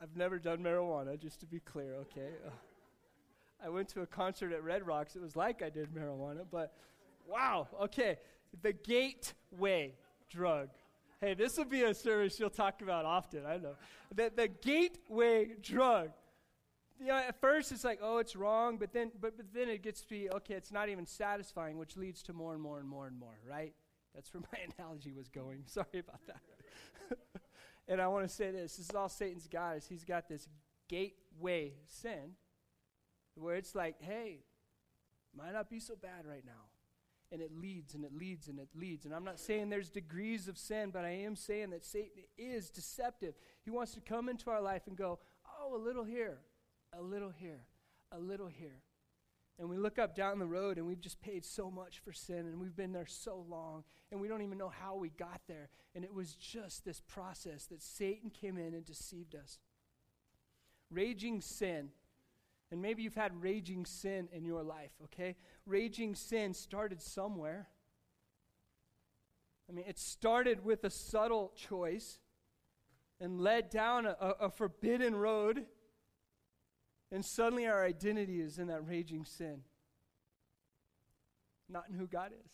I've 0.00 0.16
never 0.16 0.38
done 0.38 0.58
marijuana, 0.58 1.20
just 1.20 1.40
to 1.40 1.46
be 1.46 1.60
clear, 1.60 1.96
okay? 1.96 2.30
I 3.66 3.68
went 3.68 3.88
to 3.90 4.02
a 4.02 4.06
concert 4.06 4.52
at 4.52 4.62
Red 4.62 4.86
Rocks. 4.86 5.16
It 5.16 5.22
was 5.22 5.34
like 5.34 5.60
I 5.60 5.70
did 5.70 5.92
marijuana, 5.92 6.44
but 6.48 6.72
wow, 7.28 7.66
okay. 7.82 8.16
The 8.62 8.72
gateway 8.72 9.94
drug. 10.30 10.68
Hey, 11.20 11.34
this 11.34 11.58
will 11.58 11.64
be 11.64 11.82
a 11.82 11.92
service 11.92 12.38
you'll 12.38 12.48
talk 12.48 12.80
about 12.80 13.04
often, 13.04 13.44
I 13.44 13.56
know. 13.56 13.74
The, 14.14 14.30
the 14.34 14.46
gateway 14.46 15.56
drug. 15.60 16.10
You 17.00 17.08
know, 17.08 17.16
at 17.16 17.40
first 17.40 17.72
it's 17.72 17.82
like, 17.82 17.98
oh, 18.00 18.18
it's 18.18 18.36
wrong, 18.36 18.76
but 18.76 18.92
then, 18.92 19.10
but, 19.20 19.36
but 19.36 19.46
then 19.52 19.68
it 19.68 19.82
gets 19.82 20.02
to 20.02 20.08
be, 20.08 20.30
okay, 20.30 20.54
it's 20.54 20.70
not 20.70 20.88
even 20.88 21.04
satisfying, 21.04 21.76
which 21.76 21.96
leads 21.96 22.22
to 22.24 22.32
more 22.32 22.52
and 22.52 22.62
more 22.62 22.78
and 22.78 22.88
more 22.88 23.08
and 23.08 23.18
more, 23.18 23.36
right? 23.50 23.74
That's 24.14 24.32
where 24.32 24.42
my 24.52 24.60
analogy 24.78 25.12
was 25.12 25.28
going. 25.28 25.62
Sorry 25.66 25.98
about 25.98 26.20
that. 26.28 27.18
and 27.88 28.00
I 28.00 28.06
want 28.06 28.28
to 28.28 28.32
say 28.32 28.52
this 28.52 28.76
this 28.76 28.90
is 28.90 28.94
all 28.94 29.08
Satan's 29.08 29.48
got 29.48 29.76
is 29.76 29.88
he's 29.88 30.04
got 30.04 30.28
this 30.28 30.46
gateway 30.88 31.72
sin 31.84 32.36
where 33.36 33.56
it's 33.56 33.74
like, 33.74 33.96
hey, 34.00 34.40
might 35.36 35.52
not 35.52 35.68
be 35.68 35.80
so 35.80 35.94
bad 35.94 36.26
right 36.26 36.44
now 36.44 36.70
and 37.32 37.40
it 37.40 37.50
leads 37.56 37.94
and 37.94 38.04
it 38.04 38.12
leads 38.16 38.48
and 38.48 38.58
it 38.58 38.68
leads. 38.74 39.04
And 39.04 39.14
I'm 39.14 39.24
not 39.24 39.40
saying 39.40 39.68
there's 39.68 39.90
degrees 39.90 40.48
of 40.48 40.56
sin, 40.56 40.90
but 40.92 41.04
I 41.04 41.10
am 41.10 41.36
saying 41.36 41.70
that 41.70 41.84
Satan 41.84 42.22
is 42.38 42.70
deceptive. 42.70 43.34
He 43.64 43.70
wants 43.70 43.94
to 43.94 44.00
come 44.00 44.28
into 44.28 44.50
our 44.50 44.60
life 44.60 44.82
and 44.86 44.96
go, 44.96 45.18
oh, 45.60 45.76
a 45.76 45.78
little 45.78 46.04
here, 46.04 46.38
a 46.96 47.02
little 47.02 47.30
here, 47.30 47.64
a 48.12 48.18
little 48.18 48.46
here. 48.46 48.82
And 49.58 49.70
we 49.70 49.78
look 49.78 49.98
up 49.98 50.14
down 50.14 50.38
the 50.38 50.46
road 50.46 50.76
and 50.76 50.86
we've 50.86 51.00
just 51.00 51.20
paid 51.20 51.44
so 51.44 51.70
much 51.70 52.00
for 52.00 52.12
sin 52.12 52.40
and 52.40 52.60
we've 52.60 52.76
been 52.76 52.92
there 52.92 53.06
so 53.06 53.44
long 53.48 53.84
and 54.12 54.20
we 54.20 54.28
don't 54.28 54.42
even 54.42 54.58
know 54.58 54.68
how 54.68 54.96
we 54.96 55.08
got 55.08 55.40
there. 55.48 55.70
And 55.94 56.04
it 56.04 56.12
was 56.12 56.34
just 56.34 56.84
this 56.84 57.00
process 57.00 57.64
that 57.66 57.82
Satan 57.82 58.30
came 58.30 58.58
in 58.58 58.74
and 58.74 58.84
deceived 58.84 59.34
us. 59.34 59.58
Raging 60.90 61.40
sin 61.40 61.88
and 62.70 62.82
maybe 62.82 63.02
you've 63.02 63.14
had 63.14 63.42
raging 63.42 63.86
sin 63.86 64.28
in 64.32 64.44
your 64.44 64.62
life, 64.62 64.90
okay? 65.04 65.36
Raging 65.66 66.14
sin 66.14 66.52
started 66.52 67.00
somewhere. 67.00 67.68
I 69.68 69.72
mean, 69.72 69.84
it 69.88 69.98
started 69.98 70.64
with 70.64 70.84
a 70.84 70.90
subtle 70.90 71.52
choice 71.56 72.18
and 73.20 73.40
led 73.40 73.70
down 73.70 74.06
a, 74.06 74.16
a, 74.40 74.50
forbidden 74.50 75.14
road. 75.14 75.64
And 77.10 77.24
suddenly 77.24 77.66
our 77.66 77.84
identity 77.84 78.40
is 78.40 78.58
in 78.58 78.66
that 78.66 78.86
raging 78.86 79.24
sin, 79.24 79.62
not 81.68 81.84
in 81.88 81.94
who 81.94 82.06
God 82.06 82.32
is, 82.32 82.52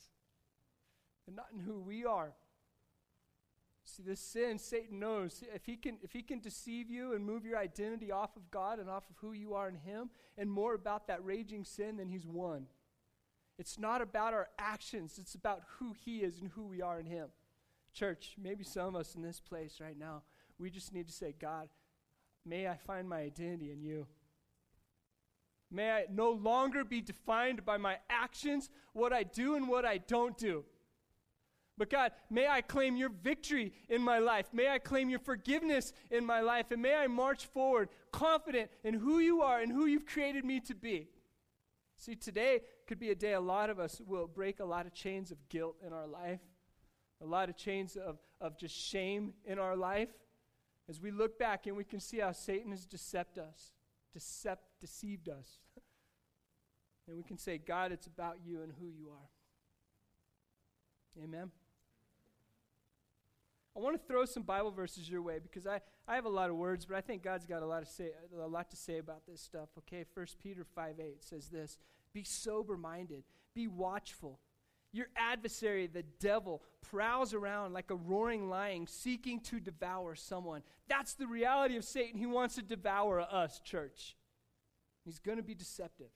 and 1.27 1.35
not 1.35 1.47
in 1.53 1.61
who 1.61 1.81
we 1.81 2.05
are. 2.05 2.33
See, 3.93 4.03
this 4.03 4.21
sin, 4.21 4.59
Satan 4.59 4.99
knows 4.99 5.45
if 5.55 5.67
he 5.67 5.77
can 5.77 5.99
if 6.03 6.13
he 6.13 6.23
can 6.23 6.41
deceive 6.41 6.89
you 6.89 7.13
and 7.13 7.23
move 7.23 7.45
your 7.45 7.59
identity 7.59 8.11
off 8.11 8.37
of 8.37 8.51
God 8.51 8.79
and 8.79 8.89
off 8.89 9.05
of 9.11 9.17
who 9.19 9.33
you 9.33 9.53
are 9.53 9.69
in 9.69 9.75
him 9.75 10.09
and 10.39 10.51
more 10.51 10.73
about 10.73 11.09
that 11.09 11.23
raging 11.23 11.63
sin, 11.63 11.99
then 11.99 12.09
he's 12.09 12.27
won. 12.27 12.69
It's 13.59 13.79
not 13.79 14.01
about 14.01 14.33
our 14.33 14.49
actions, 14.59 15.19
it's 15.19 15.35
about 15.35 15.61
who 15.79 15.93
he 15.93 16.21
is 16.21 16.41
and 16.41 16.51
who 16.53 16.63
we 16.63 16.81
are 16.81 16.99
in 16.99 17.05
him. 17.05 17.29
Church, 17.93 18.35
maybe 18.43 18.65
some 18.65 18.95
of 18.95 18.97
us 18.97 19.15
in 19.15 19.21
this 19.21 19.41
place 19.41 19.79
right 19.79 19.99
now, 19.99 20.23
we 20.59 20.71
just 20.71 20.95
need 20.95 21.07
to 21.09 21.13
say, 21.13 21.35
God, 21.39 21.69
may 22.47 22.69
I 22.69 22.77
find 22.77 23.07
my 23.07 23.19
identity 23.19 23.73
in 23.73 23.83
you. 23.83 24.07
May 25.71 25.91
I 25.91 26.05
no 26.11 26.31
longer 26.31 26.83
be 26.83 27.03
defined 27.03 27.67
by 27.67 27.77
my 27.77 27.99
actions, 28.09 28.71
what 28.95 29.13
I 29.13 29.23
do 29.23 29.55
and 29.55 29.69
what 29.69 29.85
I 29.85 29.99
don't 29.99 30.39
do. 30.39 30.65
But 31.83 31.91
God, 31.91 32.13
may 32.31 32.47
I 32.47 32.61
claim 32.61 32.95
your 32.95 33.09
victory 33.09 33.73
in 33.89 34.03
my 34.03 34.21
life. 34.21 34.47
May 34.53 34.69
I 34.69 34.79
claim 34.79 35.11
your 35.11 35.19
forgiveness 35.19 35.93
in 36.13 36.25
my 36.25 36.41
life. 36.41 36.71
And 36.71 36.81
may 36.81 36.95
I 36.95 37.09
march 37.09 37.47
forward 37.47 37.89
confident 38.13 38.71
in 38.85 38.95
who 38.95 39.19
you 39.19 39.43
are 39.43 39.61
and 39.61 39.73
who 39.73 39.87
you've 39.87 40.07
created 40.07 40.45
me 40.45 40.61
to 40.61 40.77
be. 40.77 41.09
See, 41.97 42.15
today 42.15 42.61
could 42.87 43.01
be 43.01 43.11
a 43.11 43.17
day 43.17 43.33
a 43.33 43.41
lot 43.41 43.69
of 43.69 43.81
us 43.81 44.01
will 44.07 44.29
break 44.29 44.61
a 44.61 44.65
lot 44.65 44.87
of 44.87 44.95
chains 44.95 45.33
of 45.33 45.49
guilt 45.49 45.75
in 45.85 45.93
our 45.93 46.07
life, 46.07 46.39
a 47.21 47.27
lot 47.27 47.49
of 47.49 47.57
chains 47.57 47.97
of, 47.97 48.21
of 48.41 48.57
just 48.57 48.77
shame 48.77 49.35
in 49.45 49.59
our 49.59 49.75
life. 49.75 50.11
As 50.89 51.01
we 51.01 51.11
look 51.11 51.37
back 51.37 51.67
and 51.67 51.77
we 51.77 51.83
can 51.83 51.99
see 51.99 52.21
how 52.21 52.31
Satan 52.31 52.71
has 52.71 52.87
deceived 52.87 53.41
us, 53.41 53.73
decept, 54.17 54.69
deceived 54.81 55.29
us. 55.29 55.59
and 57.09 57.17
we 57.17 57.25
can 57.25 57.39
say, 57.39 57.59
God, 57.59 57.91
it's 57.91 58.07
about 58.07 58.37
you 58.47 58.63
and 58.63 58.73
who 58.79 58.87
you 58.87 59.09
are. 59.09 59.31
Amen. 61.25 61.51
I 63.83 63.85
want 63.85 64.01
to 64.01 64.07
throw 64.07 64.25
some 64.25 64.45
Bible 64.45 64.71
verses 64.71 65.11
your 65.11 65.23
way 65.23 65.41
because 65.43 65.67
I, 65.67 65.81
I 66.07 66.15
have 66.15 66.25
a 66.25 66.29
lot 66.29 66.51
of 66.51 66.57
words, 66.57 66.87
but 66.87 66.97
I 66.97 67.01
think 67.01 67.25
God's 67.25 67.47
got 67.47 67.63
a 67.63 67.67
lot, 67.67 67.85
to 67.85 67.91
say, 67.91 68.11
a 68.41 68.47
lot 68.47 68.71
to 68.71 68.77
say 68.77 68.99
about 68.99 69.27
this 69.27 69.41
stuff. 69.41 69.71
Okay, 69.79 70.05
1 70.15 70.27
Peter 70.41 70.65
5 70.65 71.01
8 71.01 71.17
says 71.25 71.49
this 71.49 71.79
Be 72.15 72.23
sober 72.23 72.77
minded, 72.77 73.25
be 73.57 73.67
watchful. 73.67 74.39
Your 74.93 75.07
adversary, 75.17 75.89
the 75.89 76.05
devil, 76.21 76.63
prowls 76.81 77.35
around 77.35 77.73
like 77.73 77.91
a 77.91 77.97
roaring 77.97 78.49
lion 78.49 78.87
seeking 78.87 79.41
to 79.41 79.59
devour 79.59 80.15
someone. 80.15 80.63
That's 80.87 81.15
the 81.15 81.27
reality 81.27 81.77
of 81.77 81.85
Satan. 81.85 82.21
He 82.21 82.27
wants 82.27 82.55
to 82.57 82.63
devour 82.63 83.21
us, 83.21 83.59
church. 83.59 84.17
He's 85.05 85.19
going 85.19 85.39
to 85.39 85.43
be 85.43 85.55
deceptive. 85.55 86.11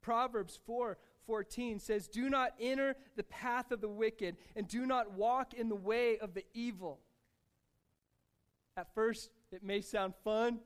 Proverbs 0.00 0.58
4 0.64 0.96
14 1.26 1.78
says, 1.80 2.08
Do 2.08 2.30
not 2.30 2.52
enter 2.60 2.94
the 3.16 3.24
path 3.24 3.70
of 3.72 3.80
the 3.80 3.88
wicked, 3.88 4.36
and 4.54 4.66
do 4.68 4.86
not 4.86 5.12
walk 5.12 5.54
in 5.54 5.68
the 5.68 5.76
way 5.76 6.18
of 6.18 6.34
the 6.34 6.44
evil. 6.54 7.00
At 8.76 8.94
first, 8.94 9.30
it 9.50 9.62
may 9.62 9.80
sound 9.80 10.14
fun, 10.22 10.60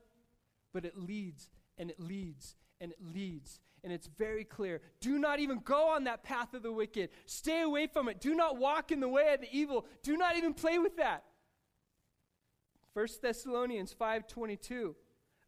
but 0.73 0.85
it 0.85 0.97
leads 0.97 1.49
and 1.77 1.89
it 1.89 1.99
leads 1.99 2.55
and 2.79 2.91
it 2.91 2.99
leads. 3.13 3.59
And 3.83 3.91
it's 3.91 4.07
very 4.07 4.43
clear. 4.43 4.81
Do 4.99 5.17
not 5.17 5.39
even 5.39 5.59
go 5.63 5.89
on 5.89 6.03
that 6.03 6.23
path 6.23 6.53
of 6.53 6.61
the 6.61 6.71
wicked. 6.71 7.09
Stay 7.25 7.61
away 7.61 7.87
from 7.87 8.09
it. 8.09 8.21
Do 8.21 8.35
not 8.35 8.57
walk 8.57 8.91
in 8.91 8.99
the 8.99 9.07
way 9.07 9.33
of 9.33 9.41
the 9.41 9.47
evil. 9.51 9.85
Do 10.03 10.17
not 10.17 10.37
even 10.37 10.53
play 10.53 10.77
with 10.77 10.97
that. 10.97 11.23
1 12.93 13.07
Thessalonians 13.21 13.93
5:22 13.93 14.95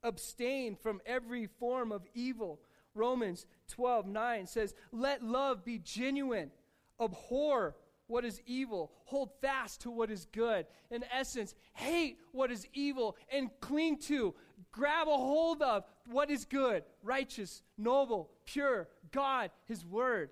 Abstain 0.01 0.75
from 0.75 1.01
every 1.05 1.45
form 1.45 1.91
of 1.91 2.07
evil. 2.13 2.59
Romans 2.93 3.45
12:9 3.67 4.47
says, 4.47 4.75
"Let 4.91 5.23
love 5.23 5.63
be 5.63 5.79
genuine. 5.79 6.51
Abhor 6.99 7.75
what 8.07 8.25
is 8.25 8.41
evil. 8.45 8.91
Hold 9.05 9.31
fast 9.41 9.81
to 9.81 9.91
what 9.91 10.11
is 10.11 10.25
good. 10.25 10.67
In 10.91 11.03
essence, 11.11 11.55
hate 11.73 12.19
what 12.31 12.51
is 12.51 12.67
evil 12.73 13.17
and 13.31 13.49
cling 13.59 13.97
to, 14.01 14.35
grab 14.71 15.07
a 15.07 15.17
hold 15.17 15.61
of 15.61 15.85
what 16.05 16.29
is 16.29 16.45
good, 16.45 16.83
righteous, 17.01 17.63
noble, 17.77 18.29
pure, 18.45 18.89
God, 19.11 19.51
His 19.65 19.85
Word. 19.85 20.31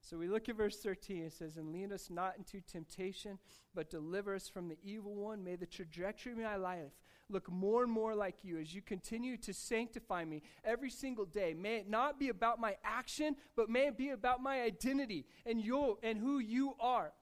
So 0.00 0.18
we 0.18 0.28
look 0.28 0.48
at 0.48 0.56
verse 0.56 0.78
13. 0.78 1.24
It 1.24 1.32
says, 1.32 1.56
And 1.56 1.72
lead 1.72 1.92
us 1.92 2.10
not 2.10 2.36
into 2.36 2.60
temptation, 2.60 3.38
but 3.74 3.90
deliver 3.90 4.34
us 4.34 4.48
from 4.48 4.68
the 4.68 4.78
evil 4.82 5.14
one. 5.14 5.44
May 5.44 5.56
the 5.56 5.66
trajectory 5.66 6.32
of 6.32 6.38
my 6.38 6.56
life 6.56 6.92
look 7.32 7.50
more 7.50 7.82
and 7.82 7.90
more 7.90 8.14
like 8.14 8.44
you 8.44 8.58
as 8.58 8.74
you 8.74 8.82
continue 8.82 9.36
to 9.38 9.54
sanctify 9.54 10.24
me 10.24 10.42
every 10.64 10.90
single 10.90 11.24
day. 11.24 11.54
May 11.54 11.76
it 11.76 11.88
not 11.88 12.18
be 12.18 12.28
about 12.28 12.60
my 12.60 12.76
action, 12.84 13.36
but 13.56 13.68
may 13.68 13.86
it 13.86 13.96
be 13.96 14.10
about 14.10 14.42
my 14.42 14.60
identity 14.60 15.24
and 15.46 15.60
you 15.60 15.98
and 16.02 16.18
who 16.18 16.38
you 16.38 16.74
are. 16.78 17.12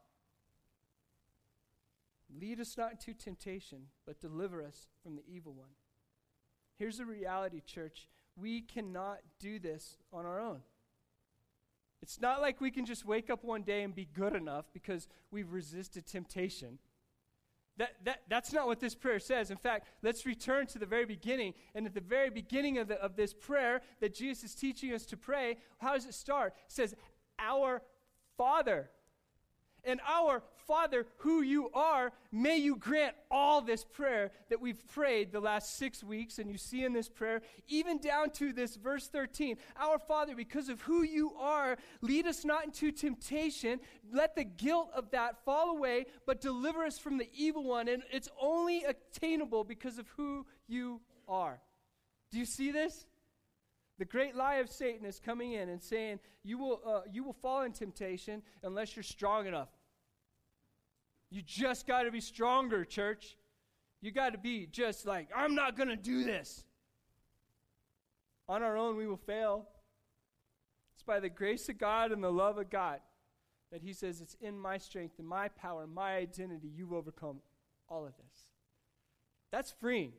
Lead 2.41 2.61
us 2.61 2.77
not 2.77 2.93
into 2.93 3.15
temptation, 3.15 3.87
but 4.07 4.21
deliver 4.21 4.63
us 4.63 4.87
from 5.03 5.17
the 5.17 5.23
evil 5.27 5.53
one. 5.53 5.71
Here's 6.79 6.99
the 6.99 7.05
reality, 7.05 7.61
church. 7.65 8.09
We 8.37 8.63
cannot 8.63 9.19
do 9.39 9.59
this 9.59 9.97
on 10.13 10.27
our 10.27 10.41
own. 10.41 10.61
It's 12.03 12.21
not 12.21 12.41
like 12.41 12.61
we 12.61 12.71
can 12.71 12.87
just 12.87 13.05
wake 13.05 13.29
up 13.29 13.45
one 13.45 13.63
day 13.63 13.83
and 13.83 13.95
be 13.95 14.07
good 14.07 14.35
enough 14.35 14.65
because 14.73 15.07
we've 15.31 15.53
resisted 15.53 16.07
temptation. 16.07 16.79
That, 17.81 17.95
that, 18.05 18.21
that's 18.29 18.53
not 18.53 18.67
what 18.67 18.79
this 18.79 18.95
prayer 18.95 19.19
says. 19.19 19.51
In 19.51 19.57
fact, 19.57 19.89
let's 20.03 20.27
return 20.27 20.67
to 20.67 20.79
the 20.79 20.85
very 20.85 21.07
beginning. 21.07 21.55
And 21.75 21.87
at 21.87 21.95
the 21.95 22.03
very 22.03 22.29
beginning 22.29 22.77
of, 22.77 22.89
the, 22.89 23.03
of 23.03 23.17
this 23.17 23.33
prayer 23.33 23.81
that 24.01 24.15
Jesus 24.15 24.51
is 24.51 24.55
teaching 24.55 24.93
us 24.93 25.07
to 25.07 25.17
pray, 25.17 25.57
how 25.79 25.95
does 25.95 26.05
it 26.05 26.13
start? 26.13 26.53
It 26.67 26.73
says, 26.73 26.95
Our 27.39 27.81
Father. 28.37 28.91
And 29.85 30.01
our 30.07 30.43
Father, 30.67 31.07
who 31.19 31.43
you 31.43 31.71
are, 31.75 32.13
may 32.31 32.57
you 32.57 32.77
grant 32.77 33.15
all 33.31 33.61
this 33.61 33.85
prayer 33.85 34.31
that 34.49 34.61
we've 34.61 34.87
prayed 34.89 35.33
the 35.33 35.41
last 35.41 35.77
six 35.77 36.05
weeks, 36.05 36.39
and 36.39 36.51
you 36.51 36.59
see 36.59 36.85
in 36.85 36.93
this 36.93 37.09
prayer, 37.09 37.43
even 37.69 37.99
down 37.99 38.31
to 38.31 38.53
this 38.53 38.77
verse 38.77 39.09
13. 39.09 39.57
Our 39.77 39.99
Father, 39.99 40.35
because 40.37 40.69
of 40.69 40.81
who 40.83 41.03
you 41.03 41.33
are, 41.39 41.77
lead 42.03 42.27
us 42.27 42.45
not 42.45 42.65
into 42.65 42.93
temptation. 42.93 43.81
Let 44.13 44.37
the 44.37 44.45
guilt 44.45 44.91
of 44.95 45.11
that 45.11 45.45
fall 45.45 45.71
away, 45.71 46.07
but 46.27 46.41
deliver 46.41 46.85
us 46.85 46.99
from 46.99 47.19
the 47.19 47.29
evil 47.35 47.65
one. 47.65 47.89
And 47.89 48.03
it's 48.13 48.29
only 48.41 48.85
attainable 48.85 49.65
because 49.65 49.99
of 49.99 50.09
who 50.17 50.47
you 50.69 51.01
are. 51.29 51.59
Do 52.31 52.39
you 52.39 52.45
see 52.45 52.71
this? 52.71 53.07
The 54.01 54.07
great 54.07 54.35
lie 54.35 54.55
of 54.55 54.71
Satan 54.71 55.05
is 55.05 55.21
coming 55.21 55.53
in 55.53 55.69
and 55.69 55.83
saying, 55.83 56.21
you 56.43 56.57
will, 56.57 56.81
uh, 56.87 57.01
you 57.13 57.23
will 57.23 57.35
fall 57.35 57.65
in 57.65 57.73
temptation 57.73 58.41
unless 58.63 58.97
you're 58.97 59.03
strong 59.03 59.47
enough. 59.47 59.69
You 61.31 61.43
just 61.43 61.87
got 61.87 62.05
to 62.05 62.11
be 62.11 62.23
stronger, 62.23 62.87
church. 62.87 63.37
You 64.01 64.11
got 64.11 64.33
to 64.33 64.39
be 64.39 64.65
just 64.65 65.05
like, 65.05 65.29
I'm 65.37 65.55
not 65.55 65.77
going 65.77 65.91
to 65.91 65.97
do 65.97 66.25
this. 66.25 66.65
On 68.49 68.63
our 68.63 68.79
own, 68.79 68.97
we 68.97 69.07
will 69.07 69.19
fail. 69.19 69.69
It's 70.95 71.03
by 71.03 71.21
the 71.21 71.29
grace 71.29 71.69
of 71.69 71.77
God 71.77 72.11
and 72.11 72.25
the 72.25 72.33
love 72.33 72.57
of 72.57 72.71
God 72.71 73.01
that 73.71 73.83
He 73.83 73.93
says, 73.93 74.23
It's 74.23 74.35
in 74.41 74.59
my 74.59 74.79
strength 74.79 75.19
and 75.19 75.29
my 75.29 75.49
power 75.49 75.87
my 75.87 76.17
identity 76.17 76.71
you've 76.75 76.95
overcome 76.95 77.41
all 77.87 78.07
of 78.07 78.17
this. 78.17 78.45
That's 79.53 79.75
freeing. 79.79 80.15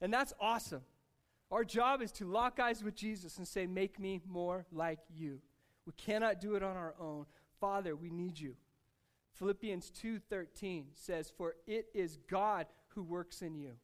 And 0.00 0.10
that's 0.10 0.32
awesome. 0.40 0.80
Our 1.50 1.64
job 1.64 2.00
is 2.00 2.12
to 2.12 2.26
lock 2.26 2.60
eyes 2.60 2.84
with 2.84 2.94
Jesus 2.94 3.38
and 3.38 3.46
say, 3.46 3.66
Make 3.66 3.98
me 3.98 4.20
more 4.26 4.66
like 4.70 5.00
you. 5.08 5.40
We 5.86 5.92
cannot 5.96 6.40
do 6.40 6.54
it 6.54 6.62
on 6.62 6.76
our 6.76 6.94
own. 7.00 7.26
Father, 7.60 7.96
we 7.96 8.10
need 8.10 8.38
you. 8.38 8.56
Philippians 9.32 9.90
2:13 9.90 10.92
says, 10.92 11.30
"For 11.30 11.56
it 11.66 11.88
is 11.94 12.18
God 12.28 12.66
who 12.88 13.02
works 13.02 13.42
in 13.42 13.56
you, 13.56 13.78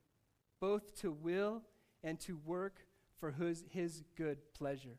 both 0.61 0.95
to 0.97 1.11
will 1.11 1.65
and 2.03 2.21
to 2.21 2.37
work 2.37 2.87
for 3.19 3.31
his, 3.31 3.65
his 3.71 4.03
good 4.17 4.53
pleasure." 4.53 4.99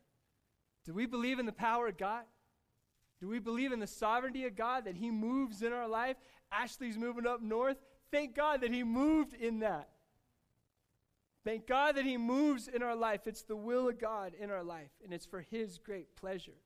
Do 0.84 0.94
we 0.94 1.06
believe 1.06 1.38
in 1.38 1.46
the 1.46 1.52
power 1.52 1.86
of 1.88 1.96
God? 1.96 2.24
Do 3.20 3.28
we 3.28 3.38
believe 3.38 3.72
in 3.72 3.80
the 3.80 3.86
sovereignty 3.86 4.46
of 4.46 4.56
God 4.56 4.84
that 4.84 4.96
He 4.96 5.10
moves 5.10 5.62
in 5.62 5.72
our 5.72 5.88
life? 5.88 6.16
Ashley's 6.52 6.96
moving 6.96 7.26
up 7.26 7.42
north. 7.42 7.76
Thank 8.10 8.34
God 8.34 8.60
that 8.60 8.72
He 8.72 8.84
moved 8.84 9.34
in 9.34 9.58
that. 9.60 9.90
Thank 11.48 11.66
God 11.66 11.96
that 11.96 12.04
He 12.04 12.18
moves 12.18 12.68
in 12.68 12.82
our 12.82 12.94
life. 12.94 13.26
It's 13.26 13.40
the 13.40 13.56
will 13.56 13.88
of 13.88 13.98
God 13.98 14.34
in 14.38 14.50
our 14.50 14.62
life, 14.62 14.90
and 15.02 15.14
it's 15.14 15.24
for 15.24 15.40
His 15.40 15.78
great 15.78 16.14
pleasure. 16.14 16.60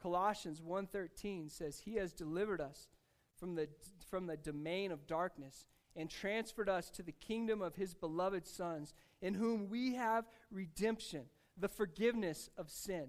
Colossians 0.00 0.62
1:13 0.62 1.50
says 1.50 1.80
he 1.80 1.96
has 1.96 2.14
delivered 2.14 2.62
us 2.62 2.88
from 3.36 3.54
the 3.54 3.68
from 4.08 4.26
the 4.26 4.38
domain 4.38 4.92
of 4.92 5.06
darkness 5.06 5.66
and 5.94 6.08
transferred 6.08 6.70
us 6.70 6.88
to 6.88 7.02
the 7.02 7.12
kingdom 7.12 7.60
of 7.60 7.74
his 7.74 7.92
beloved 7.92 8.46
sons 8.46 8.94
in 9.20 9.34
whom 9.34 9.68
we 9.68 9.94
have 9.94 10.24
redemption, 10.50 11.26
the 11.58 11.68
forgiveness 11.68 12.48
of 12.56 12.70
sin. 12.70 13.08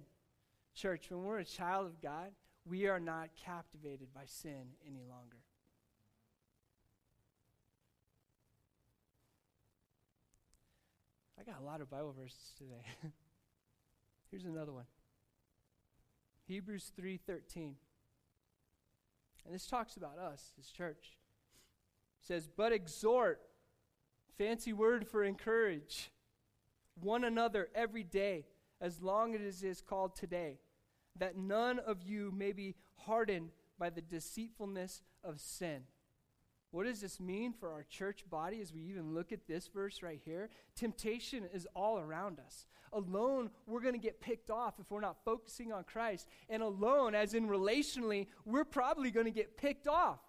Church, 0.75 1.09
when 1.09 1.23
we're 1.23 1.39
a 1.39 1.45
child 1.45 1.85
of 1.85 2.01
God, 2.01 2.31
we 2.65 2.87
are 2.87 2.99
not 2.99 3.29
captivated 3.37 4.13
by 4.13 4.25
sin 4.25 4.73
any 4.85 5.05
longer. 5.07 5.46
Got 11.47 11.61
a 11.61 11.63
lot 11.63 11.79
of 11.79 11.89
Bible 11.89 12.13
verses 12.17 12.53
today. 12.57 12.83
Here's 14.31 14.43
another 14.43 14.73
one. 14.73 14.83
Hebrews 16.45 16.91
3:13. 16.99 17.75
And 19.45 19.55
this 19.55 19.65
talks 19.65 19.95
about 19.95 20.17
us, 20.17 20.51
his 20.57 20.69
church. 20.69 21.17
It 22.19 22.25
says, 22.25 22.49
"But 22.49 22.73
exhort, 22.73 23.49
fancy 24.37 24.73
word 24.73 25.07
for 25.07 25.23
encourage, 25.23 26.11
one 26.95 27.23
another 27.23 27.69
every 27.73 28.03
day, 28.03 28.45
as 28.81 29.01
long 29.01 29.33
as 29.33 29.63
it 29.63 29.67
is 29.69 29.79
called 29.79 30.17
today, 30.17 30.59
that 31.15 31.37
none 31.37 31.79
of 31.79 32.03
you 32.03 32.29
may 32.31 32.51
be 32.51 32.75
hardened 33.05 33.51
by 33.79 33.89
the 33.89 34.01
deceitfulness 34.01 35.01
of 35.23 35.39
sin." 35.39 35.87
What 36.71 36.85
does 36.85 36.99
this 36.99 37.19
mean 37.19 37.53
for 37.53 37.71
our 37.71 37.83
church 37.83 38.25
body 38.29 38.59
as 38.61 38.73
we 38.73 38.81
even 38.81 39.13
look 39.13 39.31
at 39.31 39.47
this 39.47 39.67
verse 39.67 40.03
right 40.03 40.19
here? 40.25 40.49
Temptation 40.75 41.45
is 41.53 41.67
all 41.75 41.97
around 41.97 42.39
us. 42.39 42.67
Alone, 42.93 43.49
we're 43.65 43.81
going 43.81 43.93
to 43.93 43.99
get 43.99 44.19
picked 44.21 44.49
off 44.49 44.75
if 44.79 44.89
we're 44.91 45.01
not 45.01 45.17
focusing 45.23 45.71
on 45.71 45.83
Christ. 45.83 46.27
And 46.49 46.61
alone, 46.61 47.15
as 47.15 47.33
in 47.33 47.47
relationally, 47.47 48.27
we're 48.45 48.65
probably 48.65 49.11
going 49.11 49.25
to 49.25 49.31
get 49.31 49.57
picked 49.57 49.87
off. 49.87 50.19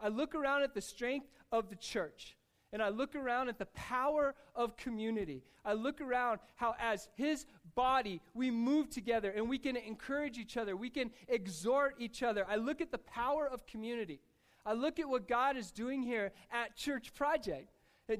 I 0.00 0.08
look 0.08 0.34
around 0.34 0.62
at 0.62 0.74
the 0.74 0.80
strength 0.80 1.26
of 1.50 1.70
the 1.70 1.76
church. 1.76 2.36
And 2.72 2.82
I 2.82 2.90
look 2.90 3.16
around 3.16 3.48
at 3.48 3.58
the 3.58 3.66
power 3.66 4.34
of 4.54 4.76
community. 4.76 5.42
I 5.64 5.72
look 5.72 6.00
around 6.00 6.38
how, 6.54 6.74
as 6.78 7.08
His 7.14 7.46
body, 7.74 8.20
we 8.34 8.50
move 8.50 8.90
together 8.90 9.32
and 9.34 9.48
we 9.48 9.58
can 9.58 9.76
encourage 9.76 10.38
each 10.38 10.56
other. 10.56 10.76
We 10.76 10.90
can 10.90 11.10
exhort 11.28 11.94
each 11.98 12.22
other. 12.22 12.46
I 12.48 12.56
look 12.56 12.80
at 12.80 12.90
the 12.90 12.98
power 12.98 13.48
of 13.48 13.66
community. 13.66 14.20
I 14.68 14.74
look 14.74 14.98
at 14.98 15.08
what 15.08 15.26
God 15.26 15.56
is 15.56 15.70
doing 15.70 16.02
here 16.02 16.30
at 16.52 16.76
Church 16.76 17.14
Project. 17.14 17.70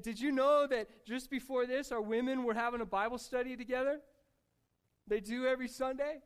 Did 0.01 0.19
you 0.19 0.31
know 0.31 0.65
that 0.65 1.05
just 1.05 1.29
before 1.29 1.67
this, 1.67 1.91
our 1.91 2.01
women 2.01 2.43
were 2.43 2.55
having 2.55 2.81
a 2.81 2.85
Bible 2.85 3.19
study 3.19 3.55
together? 3.55 3.99
They 5.05 5.19
do 5.19 5.45
every 5.45 5.67
Sunday. 5.67 6.21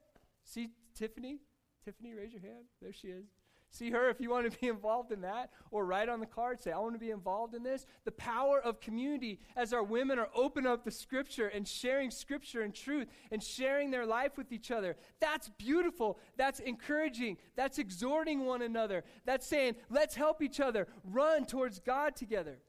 See 0.46 0.70
Tiffany? 0.96 1.40
Tiffany, 1.84 2.14
raise 2.14 2.32
your 2.32 2.42
hand. 2.42 2.64
There 2.82 2.94
she 2.94 3.10
is. 3.10 3.26
See 3.74 3.90
her 3.90 4.08
if 4.08 4.22
you 4.22 4.30
want 4.30 4.50
to 4.52 4.60
be 4.60 4.68
involved 4.70 5.12
in 5.12 5.22
that, 5.22 5.50
or 5.72 5.84
write 5.84 6.08
on 6.08 6.20
the 6.20 6.28
card, 6.28 6.62
say, 6.62 6.72
I 6.72 6.78
want 6.78 6.94
to 6.94 7.00
be 7.00 7.10
involved 7.10 7.56
in 7.56 7.64
this. 7.64 7.88
The 8.06 8.12
power 8.12 8.62
of 8.62 8.80
community 8.80 9.40
as 9.56 9.74
our 9.74 9.82
women 9.82 10.20
are 10.20 10.30
open 10.36 10.68
up 10.68 10.86
the 10.86 10.92
scripture 10.92 11.48
and 11.48 11.68
sharing 11.68 12.12
scripture 12.12 12.62
and 12.62 12.74
truth 12.74 13.08
and 13.32 13.42
sharing 13.42 13.90
their 13.90 14.06
life 14.06 14.38
with 14.38 14.52
each 14.52 14.70
other. 14.70 14.96
That's 15.20 15.50
beautiful. 15.58 16.20
That's 16.38 16.60
encouraging. 16.60 17.38
That's 17.56 17.80
exhorting 17.80 18.46
one 18.46 18.62
another. 18.62 19.04
That's 19.26 19.48
saying, 19.48 19.76
let's 19.90 20.14
help 20.14 20.44
each 20.44 20.60
other 20.60 20.88
run 21.04 21.46
towards 21.46 21.80
God 21.80 22.16
together. 22.16 22.60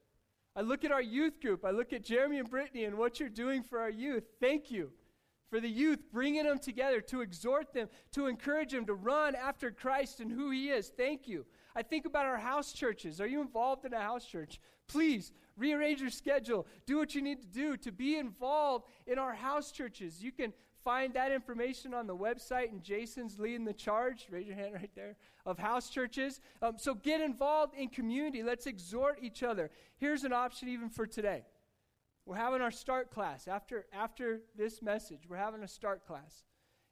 I 0.57 0.62
look 0.62 0.87
at 0.87 0.93
our 0.93 1.03
youth 1.03 1.38
group. 1.38 1.67
I 1.67 1.71
look 1.71 1.93
at 1.93 2.03
Jeremy 2.03 2.38
and 2.38 2.49
Brittany 2.49 2.85
and 2.85 2.97
what 2.97 3.21
you're 3.21 3.29
doing 3.29 3.62
for 3.62 3.79
our 3.79 3.90
youth. 3.90 4.25
Thank 4.40 4.71
you 4.71 4.90
for 5.55 5.61
the 5.61 5.71
youth, 5.71 6.01
bringing 6.12 6.43
them 6.43 6.59
together 6.59 7.01
to 7.01 7.21
exhort 7.21 7.73
them, 7.73 7.88
to 8.11 8.27
encourage 8.27 8.73
them 8.73 8.85
to 8.87 8.95
run 8.95 9.37
after 9.37 9.71
Christ 9.71 10.19
and 10.19 10.29
who 10.29 10.51
He 10.51 10.71
is. 10.71 10.88
Thank 10.88 11.29
you. 11.29 11.47
I 11.77 11.83
think 11.85 12.07
about 12.07 12.27
our 12.27 12.38
house 12.38 12.73
churches. 12.73 13.21
Are 13.21 13.29
you 13.29 13.40
involved 13.40 13.85
in 13.85 13.93
a 13.93 14.01
house 14.01 14.27
church? 14.27 14.59
Please 14.88 15.31
rearrange 15.57 16.01
your 16.01 16.11
schedule. 16.11 16.67
Do 16.87 16.99
what 16.99 17.14
you 17.14 17.23
need 17.23 17.40
to 17.40 17.47
do 17.47 17.77
to 17.77 17.93
be 17.93 18.17
involved 18.17 18.87
in 19.07 19.17
our 19.17 19.33
house 19.33 19.71
churches. 19.71 20.25
You 20.25 20.33
can 20.33 20.53
find 20.83 21.14
that 21.14 21.31
information 21.31 21.95
on 21.95 22.09
the 22.09 22.17
website, 22.17 22.73
and 22.73 22.83
Jason's 22.83 23.38
leading 23.38 23.64
the 23.64 23.73
charge. 23.73 24.27
Raise 24.31 24.49
your 24.49 24.57
hand 24.57 24.75
right 24.75 24.90
there 24.97 25.14
of 25.47 25.57
house 25.57 25.88
churches. 25.88 26.40
Um, 26.62 26.79
so 26.79 26.95
get 26.95 27.21
involved 27.21 27.77
in 27.77 27.90
community. 27.90 28.43
Let's 28.43 28.67
exhort 28.67 29.21
each 29.23 29.45
other. 29.45 29.71
Here's 29.99 30.25
an 30.25 30.33
option 30.33 30.69
even 30.69 30.88
for 30.88 31.07
today. 31.07 31.45
We're 32.26 32.37
having 32.37 32.62
our 32.62 32.70
start 32.70 33.10
class 33.10 33.46
after 33.48 33.84
after 33.92 34.40
this 34.56 34.80
message. 34.80 35.28
We're 35.28 35.37
having 35.37 35.62
a 35.62 35.68
start 35.68 36.06
class. 36.06 36.44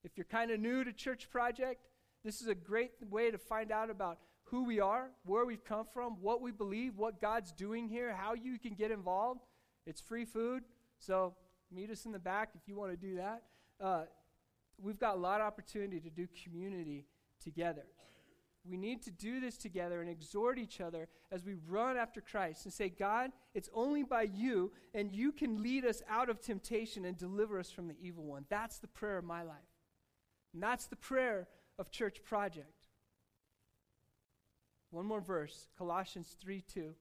If 0.05 0.13
you're 0.17 0.27
kind 0.27 0.51
of 0.51 0.61
new 0.61 0.85
to 0.85 0.93
Church 0.93 1.31
Project, 1.31 1.87
this 2.23 2.43
is 2.43 2.49
a 2.49 2.55
great 2.55 2.93
way 3.09 3.31
to 3.31 3.39
find 3.39 3.73
out 3.73 3.89
about 3.89 4.19
who 4.45 4.65
we 4.65 4.79
are, 4.79 5.09
where 5.25 5.47
we've 5.47 5.65
come 5.65 5.87
from, 5.95 6.19
what 6.21 6.43
we 6.43 6.51
believe, 6.51 6.99
what 6.99 7.21
God's 7.21 7.53
doing 7.53 7.89
here, 7.89 8.13
how 8.13 8.35
you 8.35 8.59
can 8.59 8.75
get 8.75 8.91
involved. 8.91 9.41
It's 9.87 10.01
free 10.01 10.27
food, 10.27 10.65
so 10.99 11.35
meet 11.71 11.91
us 11.91 12.05
in 12.05 12.13
the 12.13 12.19
back 12.19 12.51
if 12.55 12.69
you 12.69 12.77
want 12.77 12.91
to 12.91 12.97
do 12.97 13.17
that. 13.17 13.45
Uh, 13.81 14.03
we've 14.79 14.99
got 14.99 15.15
a 15.15 15.19
lot 15.19 15.41
of 15.41 15.47
opportunity 15.47 16.01
to 16.01 16.11
do 16.11 16.29
community 16.45 17.07
together. 17.43 17.87
We 18.69 18.77
need 18.77 19.03
to 19.03 19.11
do 19.11 19.41
this 19.41 19.57
together 19.57 20.01
and 20.01 20.09
exhort 20.09 20.59
each 20.59 20.81
other 20.81 21.09
as 21.33 21.45
we 21.45 21.55
run 21.69 21.97
after 21.97 22.21
Christ 22.21 22.65
and 22.65 22.73
say, 22.73 22.89
God, 22.89 23.33
it's 23.55 23.69
only 23.75 24.05
by 24.05 24.23
you, 24.23 24.71
and 24.95 25.11
you 25.11 25.33
can 25.33 25.63
lead 25.63 25.85
us 25.85 26.03
out 26.09 26.31
of 26.31 26.41
temptation 26.41 27.05
and 27.05 27.17
deliver 27.17 27.59
us 27.59 27.71
from 27.71 27.89
the 27.89 27.97
evil 28.01 28.25
one. 28.25 28.45
That's 28.49 28.79
the 28.79 28.87
prayer 28.87 29.19
of 29.19 29.25
my 29.25 29.43
life. 29.43 29.57
And 30.55 30.63
that's 30.63 30.87
the 30.87 30.97
prayer 30.97 31.49
of 31.79 31.91
Church 31.91 32.23
Project. 32.23 32.87
One 34.91 35.07
more 35.07 35.21
verse, 35.21 35.69
Colossians 35.77 36.37
3 36.41 36.61
2 36.61 36.95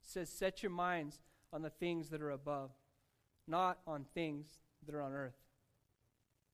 says, 0.00 0.30
Set 0.30 0.62
your 0.62 0.70
minds 0.70 1.20
on 1.52 1.62
the 1.62 1.70
things 1.70 2.08
that 2.10 2.22
are 2.22 2.30
above, 2.30 2.70
not 3.46 3.78
on 3.86 4.06
things 4.14 4.60
that 4.86 4.94
are 4.94 5.02
on 5.02 5.12
earth. 5.12 5.36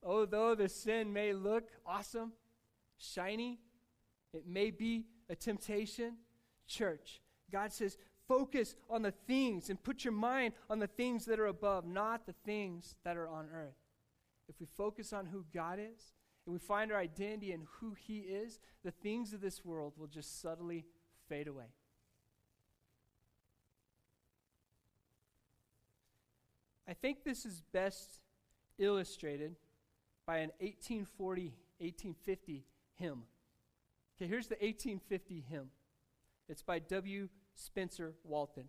Oh, 0.02 0.20
Although 0.20 0.54
the 0.54 0.68
sin 0.68 1.12
may 1.12 1.32
look 1.32 1.68
awesome, 1.84 2.32
shiny, 2.98 3.60
it 4.32 4.46
may 4.46 4.70
be 4.70 5.06
a 5.28 5.34
temptation. 5.34 6.16
Church, 6.66 7.20
God 7.52 7.72
says, 7.72 7.96
focus 8.26 8.74
on 8.90 9.02
the 9.02 9.12
things 9.26 9.70
and 9.70 9.82
put 9.82 10.04
your 10.04 10.12
mind 10.12 10.54
on 10.68 10.78
the 10.78 10.86
things 10.86 11.24
that 11.26 11.38
are 11.38 11.46
above, 11.46 11.86
not 11.86 12.26
the 12.26 12.34
things 12.44 12.96
that 13.04 13.16
are 13.16 13.28
on 13.28 13.48
earth. 13.54 13.76
If 14.48 14.60
we 14.60 14.66
focus 14.66 15.12
on 15.12 15.26
who 15.26 15.44
God 15.52 15.78
is 15.78 16.12
and 16.44 16.52
we 16.52 16.58
find 16.58 16.92
our 16.92 16.98
identity 16.98 17.52
in 17.52 17.66
who 17.80 17.94
He 17.94 18.18
is, 18.18 18.60
the 18.84 18.90
things 18.90 19.32
of 19.32 19.40
this 19.40 19.64
world 19.64 19.94
will 19.96 20.06
just 20.06 20.40
subtly 20.40 20.84
fade 21.28 21.48
away. 21.48 21.66
I 26.88 26.94
think 26.94 27.24
this 27.24 27.44
is 27.44 27.62
best 27.72 28.20
illustrated 28.78 29.56
by 30.26 30.38
an 30.38 30.50
1840, 30.60 31.54
1850 31.78 32.64
hymn. 32.94 33.22
Okay, 34.16 34.28
here's 34.28 34.46
the 34.46 34.54
1850 34.54 35.44
hymn. 35.48 35.70
It's 36.48 36.62
by 36.62 36.78
W. 36.78 37.28
Spencer 37.54 38.14
Walton. 38.24 38.68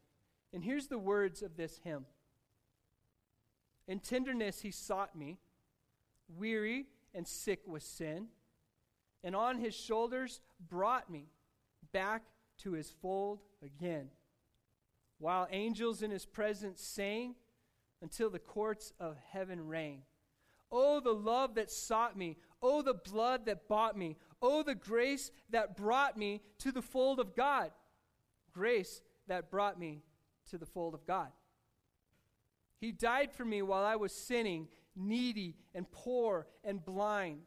And 0.53 0.63
here's 0.63 0.87
the 0.87 0.97
words 0.97 1.41
of 1.41 1.57
this 1.57 1.79
hymn 1.83 2.05
In 3.87 3.99
tenderness 3.99 4.61
he 4.61 4.71
sought 4.71 5.15
me, 5.15 5.39
weary 6.27 6.87
and 7.13 7.27
sick 7.27 7.61
with 7.65 7.83
sin, 7.83 8.27
and 9.23 9.35
on 9.35 9.59
his 9.59 9.75
shoulders 9.75 10.41
brought 10.69 11.09
me 11.09 11.27
back 11.93 12.23
to 12.59 12.73
his 12.73 12.89
fold 13.01 13.39
again. 13.63 14.09
While 15.19 15.47
angels 15.51 16.01
in 16.01 16.11
his 16.11 16.25
presence 16.25 16.81
sang 16.81 17.35
until 18.01 18.29
the 18.29 18.39
courts 18.39 18.93
of 18.99 19.15
heaven 19.31 19.67
rang. 19.67 20.03
Oh, 20.71 20.99
the 20.99 21.13
love 21.13 21.55
that 21.55 21.71
sought 21.71 22.17
me. 22.17 22.37
Oh, 22.61 22.81
the 22.81 22.93
blood 22.93 23.45
that 23.45 23.67
bought 23.67 23.97
me. 23.97 24.17
Oh, 24.41 24.63
the 24.63 24.75
grace 24.75 25.31
that 25.49 25.75
brought 25.75 26.17
me 26.17 26.41
to 26.59 26.71
the 26.71 26.81
fold 26.81 27.19
of 27.19 27.35
God. 27.35 27.71
Grace 28.53 29.01
that 29.27 29.49
brought 29.49 29.79
me 29.79 30.03
to 30.49 30.57
the 30.57 30.65
fold 30.65 30.93
of 30.93 31.05
God. 31.05 31.29
He 32.79 32.91
died 32.91 33.31
for 33.33 33.45
me 33.45 33.61
while 33.61 33.83
I 33.83 33.95
was 33.95 34.13
sinning, 34.13 34.67
needy 34.95 35.55
and 35.73 35.89
poor 35.91 36.47
and 36.63 36.83
blind. 36.83 37.41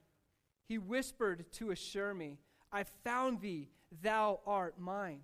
He 0.66 0.78
whispered 0.78 1.50
to 1.52 1.70
assure 1.70 2.14
me, 2.14 2.38
I 2.72 2.84
found 3.04 3.40
thee, 3.40 3.68
thou 4.02 4.40
art 4.46 4.78
mine. 4.78 5.20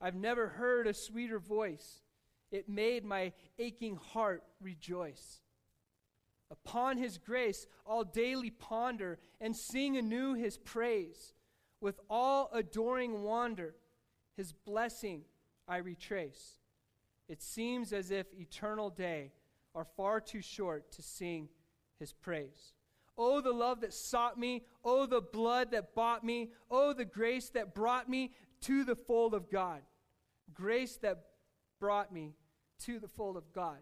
I've 0.00 0.14
never 0.14 0.48
heard 0.48 0.86
a 0.86 0.94
sweeter 0.94 1.38
voice. 1.38 2.02
It 2.50 2.68
made 2.68 3.04
my 3.04 3.32
aching 3.58 3.96
heart 3.96 4.42
rejoice. 4.60 5.40
Upon 6.50 6.98
his 6.98 7.18
grace, 7.18 7.66
I'll 7.86 8.04
daily 8.04 8.50
ponder 8.50 9.18
and 9.40 9.54
sing 9.54 9.96
anew 9.96 10.34
his 10.34 10.58
praise. 10.58 11.34
With 11.80 12.00
all 12.10 12.50
adoring 12.52 13.22
wonder, 13.22 13.74
his 14.36 14.52
blessing 14.52 15.22
I 15.68 15.78
retrace. 15.78 16.58
It 17.28 17.40
seems 17.40 17.92
as 17.92 18.10
if 18.10 18.26
eternal 18.34 18.90
day 18.90 19.32
are 19.74 19.84
far 19.84 20.20
too 20.20 20.42
short 20.42 20.90
to 20.92 21.02
sing 21.02 21.48
his 21.98 22.12
praise. 22.12 22.72
Oh, 23.16 23.40
the 23.40 23.52
love 23.52 23.82
that 23.82 23.94
sought 23.94 24.38
me. 24.38 24.64
Oh, 24.84 25.06
the 25.06 25.20
blood 25.20 25.70
that 25.70 25.94
bought 25.94 26.24
me. 26.24 26.50
Oh, 26.70 26.92
the 26.92 27.04
grace 27.04 27.50
that 27.50 27.74
brought 27.74 28.08
me 28.08 28.32
to 28.62 28.82
the 28.82 28.96
fold 28.96 29.34
of 29.34 29.50
God. 29.50 29.82
Grace 30.52 30.96
that 31.02 31.26
brought 31.78 32.12
me 32.12 32.34
to 32.80 32.98
the 32.98 33.08
fold 33.08 33.36
of 33.36 33.52
God. 33.52 33.78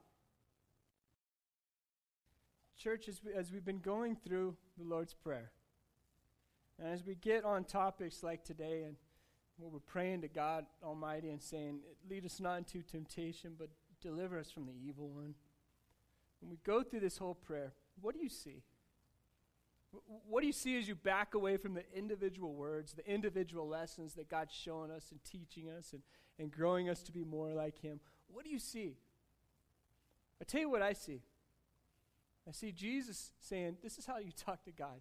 Church, 2.78 3.08
as, 3.08 3.20
we, 3.24 3.32
as 3.32 3.52
we've 3.52 3.64
been 3.64 3.80
going 3.80 4.14
through 4.14 4.54
the 4.78 4.84
Lord's 4.84 5.12
Prayer, 5.12 5.50
and 6.78 6.88
as 6.88 7.04
we 7.04 7.16
get 7.16 7.44
on 7.44 7.64
topics 7.64 8.22
like 8.22 8.44
today, 8.44 8.84
and 8.84 8.94
where 9.56 9.68
we're 9.68 9.80
praying 9.80 10.20
to 10.20 10.28
God 10.28 10.64
Almighty 10.82 11.30
and 11.30 11.42
saying, 11.42 11.80
Lead 12.08 12.24
us 12.24 12.38
not 12.38 12.58
into 12.58 12.82
temptation, 12.82 13.54
but 13.58 13.68
deliver 14.00 14.38
us 14.38 14.52
from 14.52 14.66
the 14.66 14.72
evil 14.86 15.08
one. 15.08 15.34
When 16.40 16.50
we 16.50 16.58
go 16.64 16.84
through 16.84 17.00
this 17.00 17.18
whole 17.18 17.34
prayer, 17.34 17.72
what 18.00 18.14
do 18.14 18.22
you 18.22 18.28
see? 18.28 18.62
What 20.28 20.42
do 20.42 20.46
you 20.46 20.52
see 20.52 20.78
as 20.78 20.86
you 20.86 20.94
back 20.94 21.34
away 21.34 21.56
from 21.56 21.74
the 21.74 21.82
individual 21.92 22.54
words, 22.54 22.92
the 22.92 23.10
individual 23.10 23.66
lessons 23.66 24.14
that 24.14 24.28
God's 24.28 24.54
showing 24.54 24.92
us 24.92 25.10
and 25.10 25.18
teaching 25.24 25.68
us 25.68 25.92
and, 25.92 26.02
and 26.38 26.52
growing 26.52 26.88
us 26.88 27.02
to 27.04 27.12
be 27.12 27.24
more 27.24 27.52
like 27.52 27.80
Him? 27.80 27.98
What 28.28 28.44
do 28.44 28.52
you 28.52 28.60
see? 28.60 28.98
I 30.40 30.44
tell 30.44 30.60
you 30.60 30.70
what 30.70 30.82
I 30.82 30.92
see. 30.92 31.22
I 32.48 32.52
see 32.52 32.72
Jesus 32.72 33.32
saying, 33.40 33.76
This 33.82 33.98
is 33.98 34.06
how 34.06 34.18
you 34.18 34.32
talk 34.32 34.64
to 34.64 34.72
God. 34.72 35.00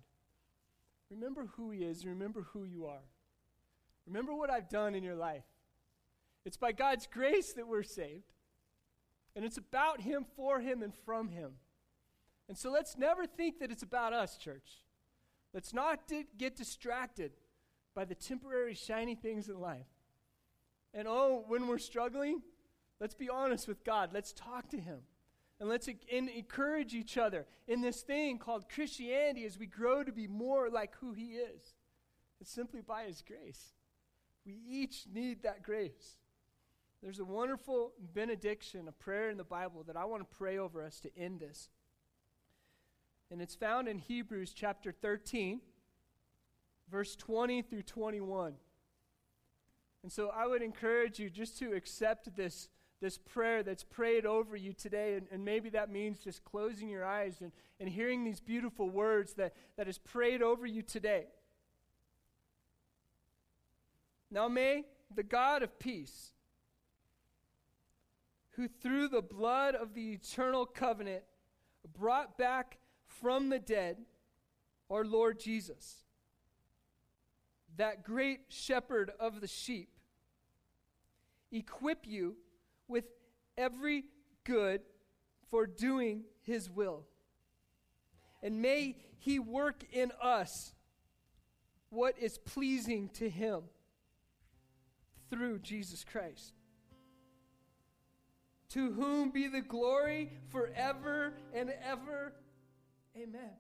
Remember 1.10 1.47
who 1.55 1.71
He 1.71 1.83
is, 1.83 2.05
remember 2.05 2.47
who 2.51 2.65
you 2.65 2.86
are. 2.86 3.05
Remember 4.05 4.33
what 4.33 4.49
I've 4.49 4.69
done 4.69 4.95
in 4.95 5.03
your 5.03 5.15
life. 5.15 5.45
It's 6.45 6.57
by 6.57 6.71
God's 6.71 7.07
grace 7.07 7.53
that 7.53 7.67
we're 7.67 7.83
saved. 7.83 8.33
And 9.36 9.45
it's 9.45 9.57
about 9.57 10.01
Him, 10.01 10.25
for 10.36 10.60
Him, 10.60 10.81
and 10.81 10.93
from 11.05 11.29
Him. 11.29 11.53
And 12.49 12.57
so 12.57 12.71
let's 12.71 12.97
never 12.97 13.25
think 13.25 13.60
that 13.60 13.71
it's 13.71 13.83
about 13.83 14.13
us, 14.13 14.38
church. 14.38 14.83
Let's 15.53 15.73
not 15.73 16.07
di- 16.07 16.27
get 16.38 16.55
distracted 16.55 17.31
by 17.93 18.05
the 18.05 18.15
temporary, 18.15 18.73
shiny 18.73 19.15
things 19.15 19.49
in 19.49 19.60
life. 19.60 19.88
And 20.93 21.07
oh, 21.07 21.43
when 21.47 21.67
we're 21.67 21.77
struggling, 21.77 22.41
let's 22.99 23.15
be 23.15 23.29
honest 23.29 23.67
with 23.67 23.83
God. 23.83 24.12
Let's 24.13 24.33
talk 24.33 24.69
to 24.69 24.77
Him. 24.77 24.99
And 25.59 25.67
let's 25.69 25.89
encourage 26.09 26.93
each 26.93 27.17
other 27.17 27.47
in 27.67 27.81
this 27.81 28.01
thing 28.01 28.37
called 28.37 28.69
Christianity 28.69 29.45
as 29.45 29.57
we 29.57 29.65
grow 29.65 30.03
to 30.03 30.11
be 30.11 30.27
more 30.27 30.69
like 30.69 30.93
who 30.99 31.13
He 31.13 31.33
is. 31.33 31.73
It's 32.39 32.51
simply 32.51 32.81
by 32.81 33.05
His 33.05 33.23
grace. 33.25 33.73
We 34.45 34.59
each 34.69 35.05
need 35.11 35.43
that 35.43 35.63
grace. 35.63 36.17
There's 37.01 37.19
a 37.19 37.25
wonderful 37.25 37.93
benediction, 38.13 38.87
a 38.87 38.91
prayer 38.91 39.29
in 39.29 39.37
the 39.37 39.43
Bible 39.43 39.83
that 39.87 39.97
I 39.97 40.05
want 40.05 40.21
to 40.29 40.37
pray 40.37 40.57
over 40.57 40.83
us 40.83 40.99
to 41.01 41.17
end 41.17 41.39
this. 41.39 41.69
And 43.31 43.41
it's 43.41 43.55
found 43.55 43.87
in 43.87 43.97
Hebrews 43.97 44.53
chapter 44.55 44.91
13, 44.91 45.59
verse 46.89 47.15
20 47.15 47.63
through 47.63 47.83
21. 47.83 48.53
And 50.03 50.11
so 50.11 50.29
I 50.29 50.47
would 50.47 50.61
encourage 50.61 51.19
you 51.19 51.29
just 51.29 51.57
to 51.59 51.73
accept 51.73 52.35
this 52.35 52.69
this 53.01 53.17
prayer 53.17 53.63
that's 53.63 53.83
prayed 53.83 54.25
over 54.25 54.55
you 54.55 54.73
today. 54.73 55.15
And, 55.15 55.27
and, 55.31 55.45
maybe 55.45 55.69
that 55.69 55.91
means 55.91 56.19
just 56.19 56.43
closing 56.43 56.89
your 56.89 57.05
eyes 57.05 57.38
and, 57.41 57.51
and 57.79 57.88
hearing 57.88 58.23
these 58.23 58.39
beautiful 58.39 58.89
words 58.89 59.33
that, 59.33 59.53
that 59.77 59.88
is 59.88 59.97
prayed 59.97 60.41
over 60.41 60.65
you 60.65 60.81
today. 60.81 61.25
Now 64.31 64.47
may 64.47 64.83
the 65.13 65.23
God 65.23 65.63
of 65.63 65.79
peace, 65.79 66.31
who 68.51 68.67
through 68.67 69.10
the 69.10 69.21
blood 69.21 69.75
of 69.75 69.93
the 69.93 70.13
eternal 70.13 70.65
covenant 70.65 71.23
brought 71.97 72.38
back 72.38 72.77
from 73.07 73.49
the 73.49 73.60
dead 73.60 73.97
our 74.89 75.05
Lord 75.05 75.39
Jesus, 75.39 76.05
that 77.77 78.03
great 78.03 78.41
shepherd 78.49 79.12
of 79.19 79.41
the 79.41 79.47
sheep, 79.47 79.89
equip 81.51 82.07
you 82.07 82.36
with 82.88 83.06
every 83.58 84.06
good 84.43 84.82
for 85.50 85.65
doing 85.65 86.23
his 86.41 86.69
will. 86.69 87.06
And 88.41 88.62
may 88.62 88.97
he 89.17 89.39
work 89.39 89.84
in 89.91 90.12
us 90.21 90.73
what 91.89 92.17
is 92.19 92.38
pleasing 92.38 93.10
to 93.10 93.30
him 93.30 93.63
through 95.30 95.60
Jesus 95.60 96.04
Christ. 96.04 96.54
To 98.69 98.91
whom 98.91 99.32
be 99.32 99.47
the 99.47 99.62
glory 99.62 100.32
forever 100.50 101.34
and 101.54 101.73
ever. 101.89 102.34
Amen. 103.15 103.52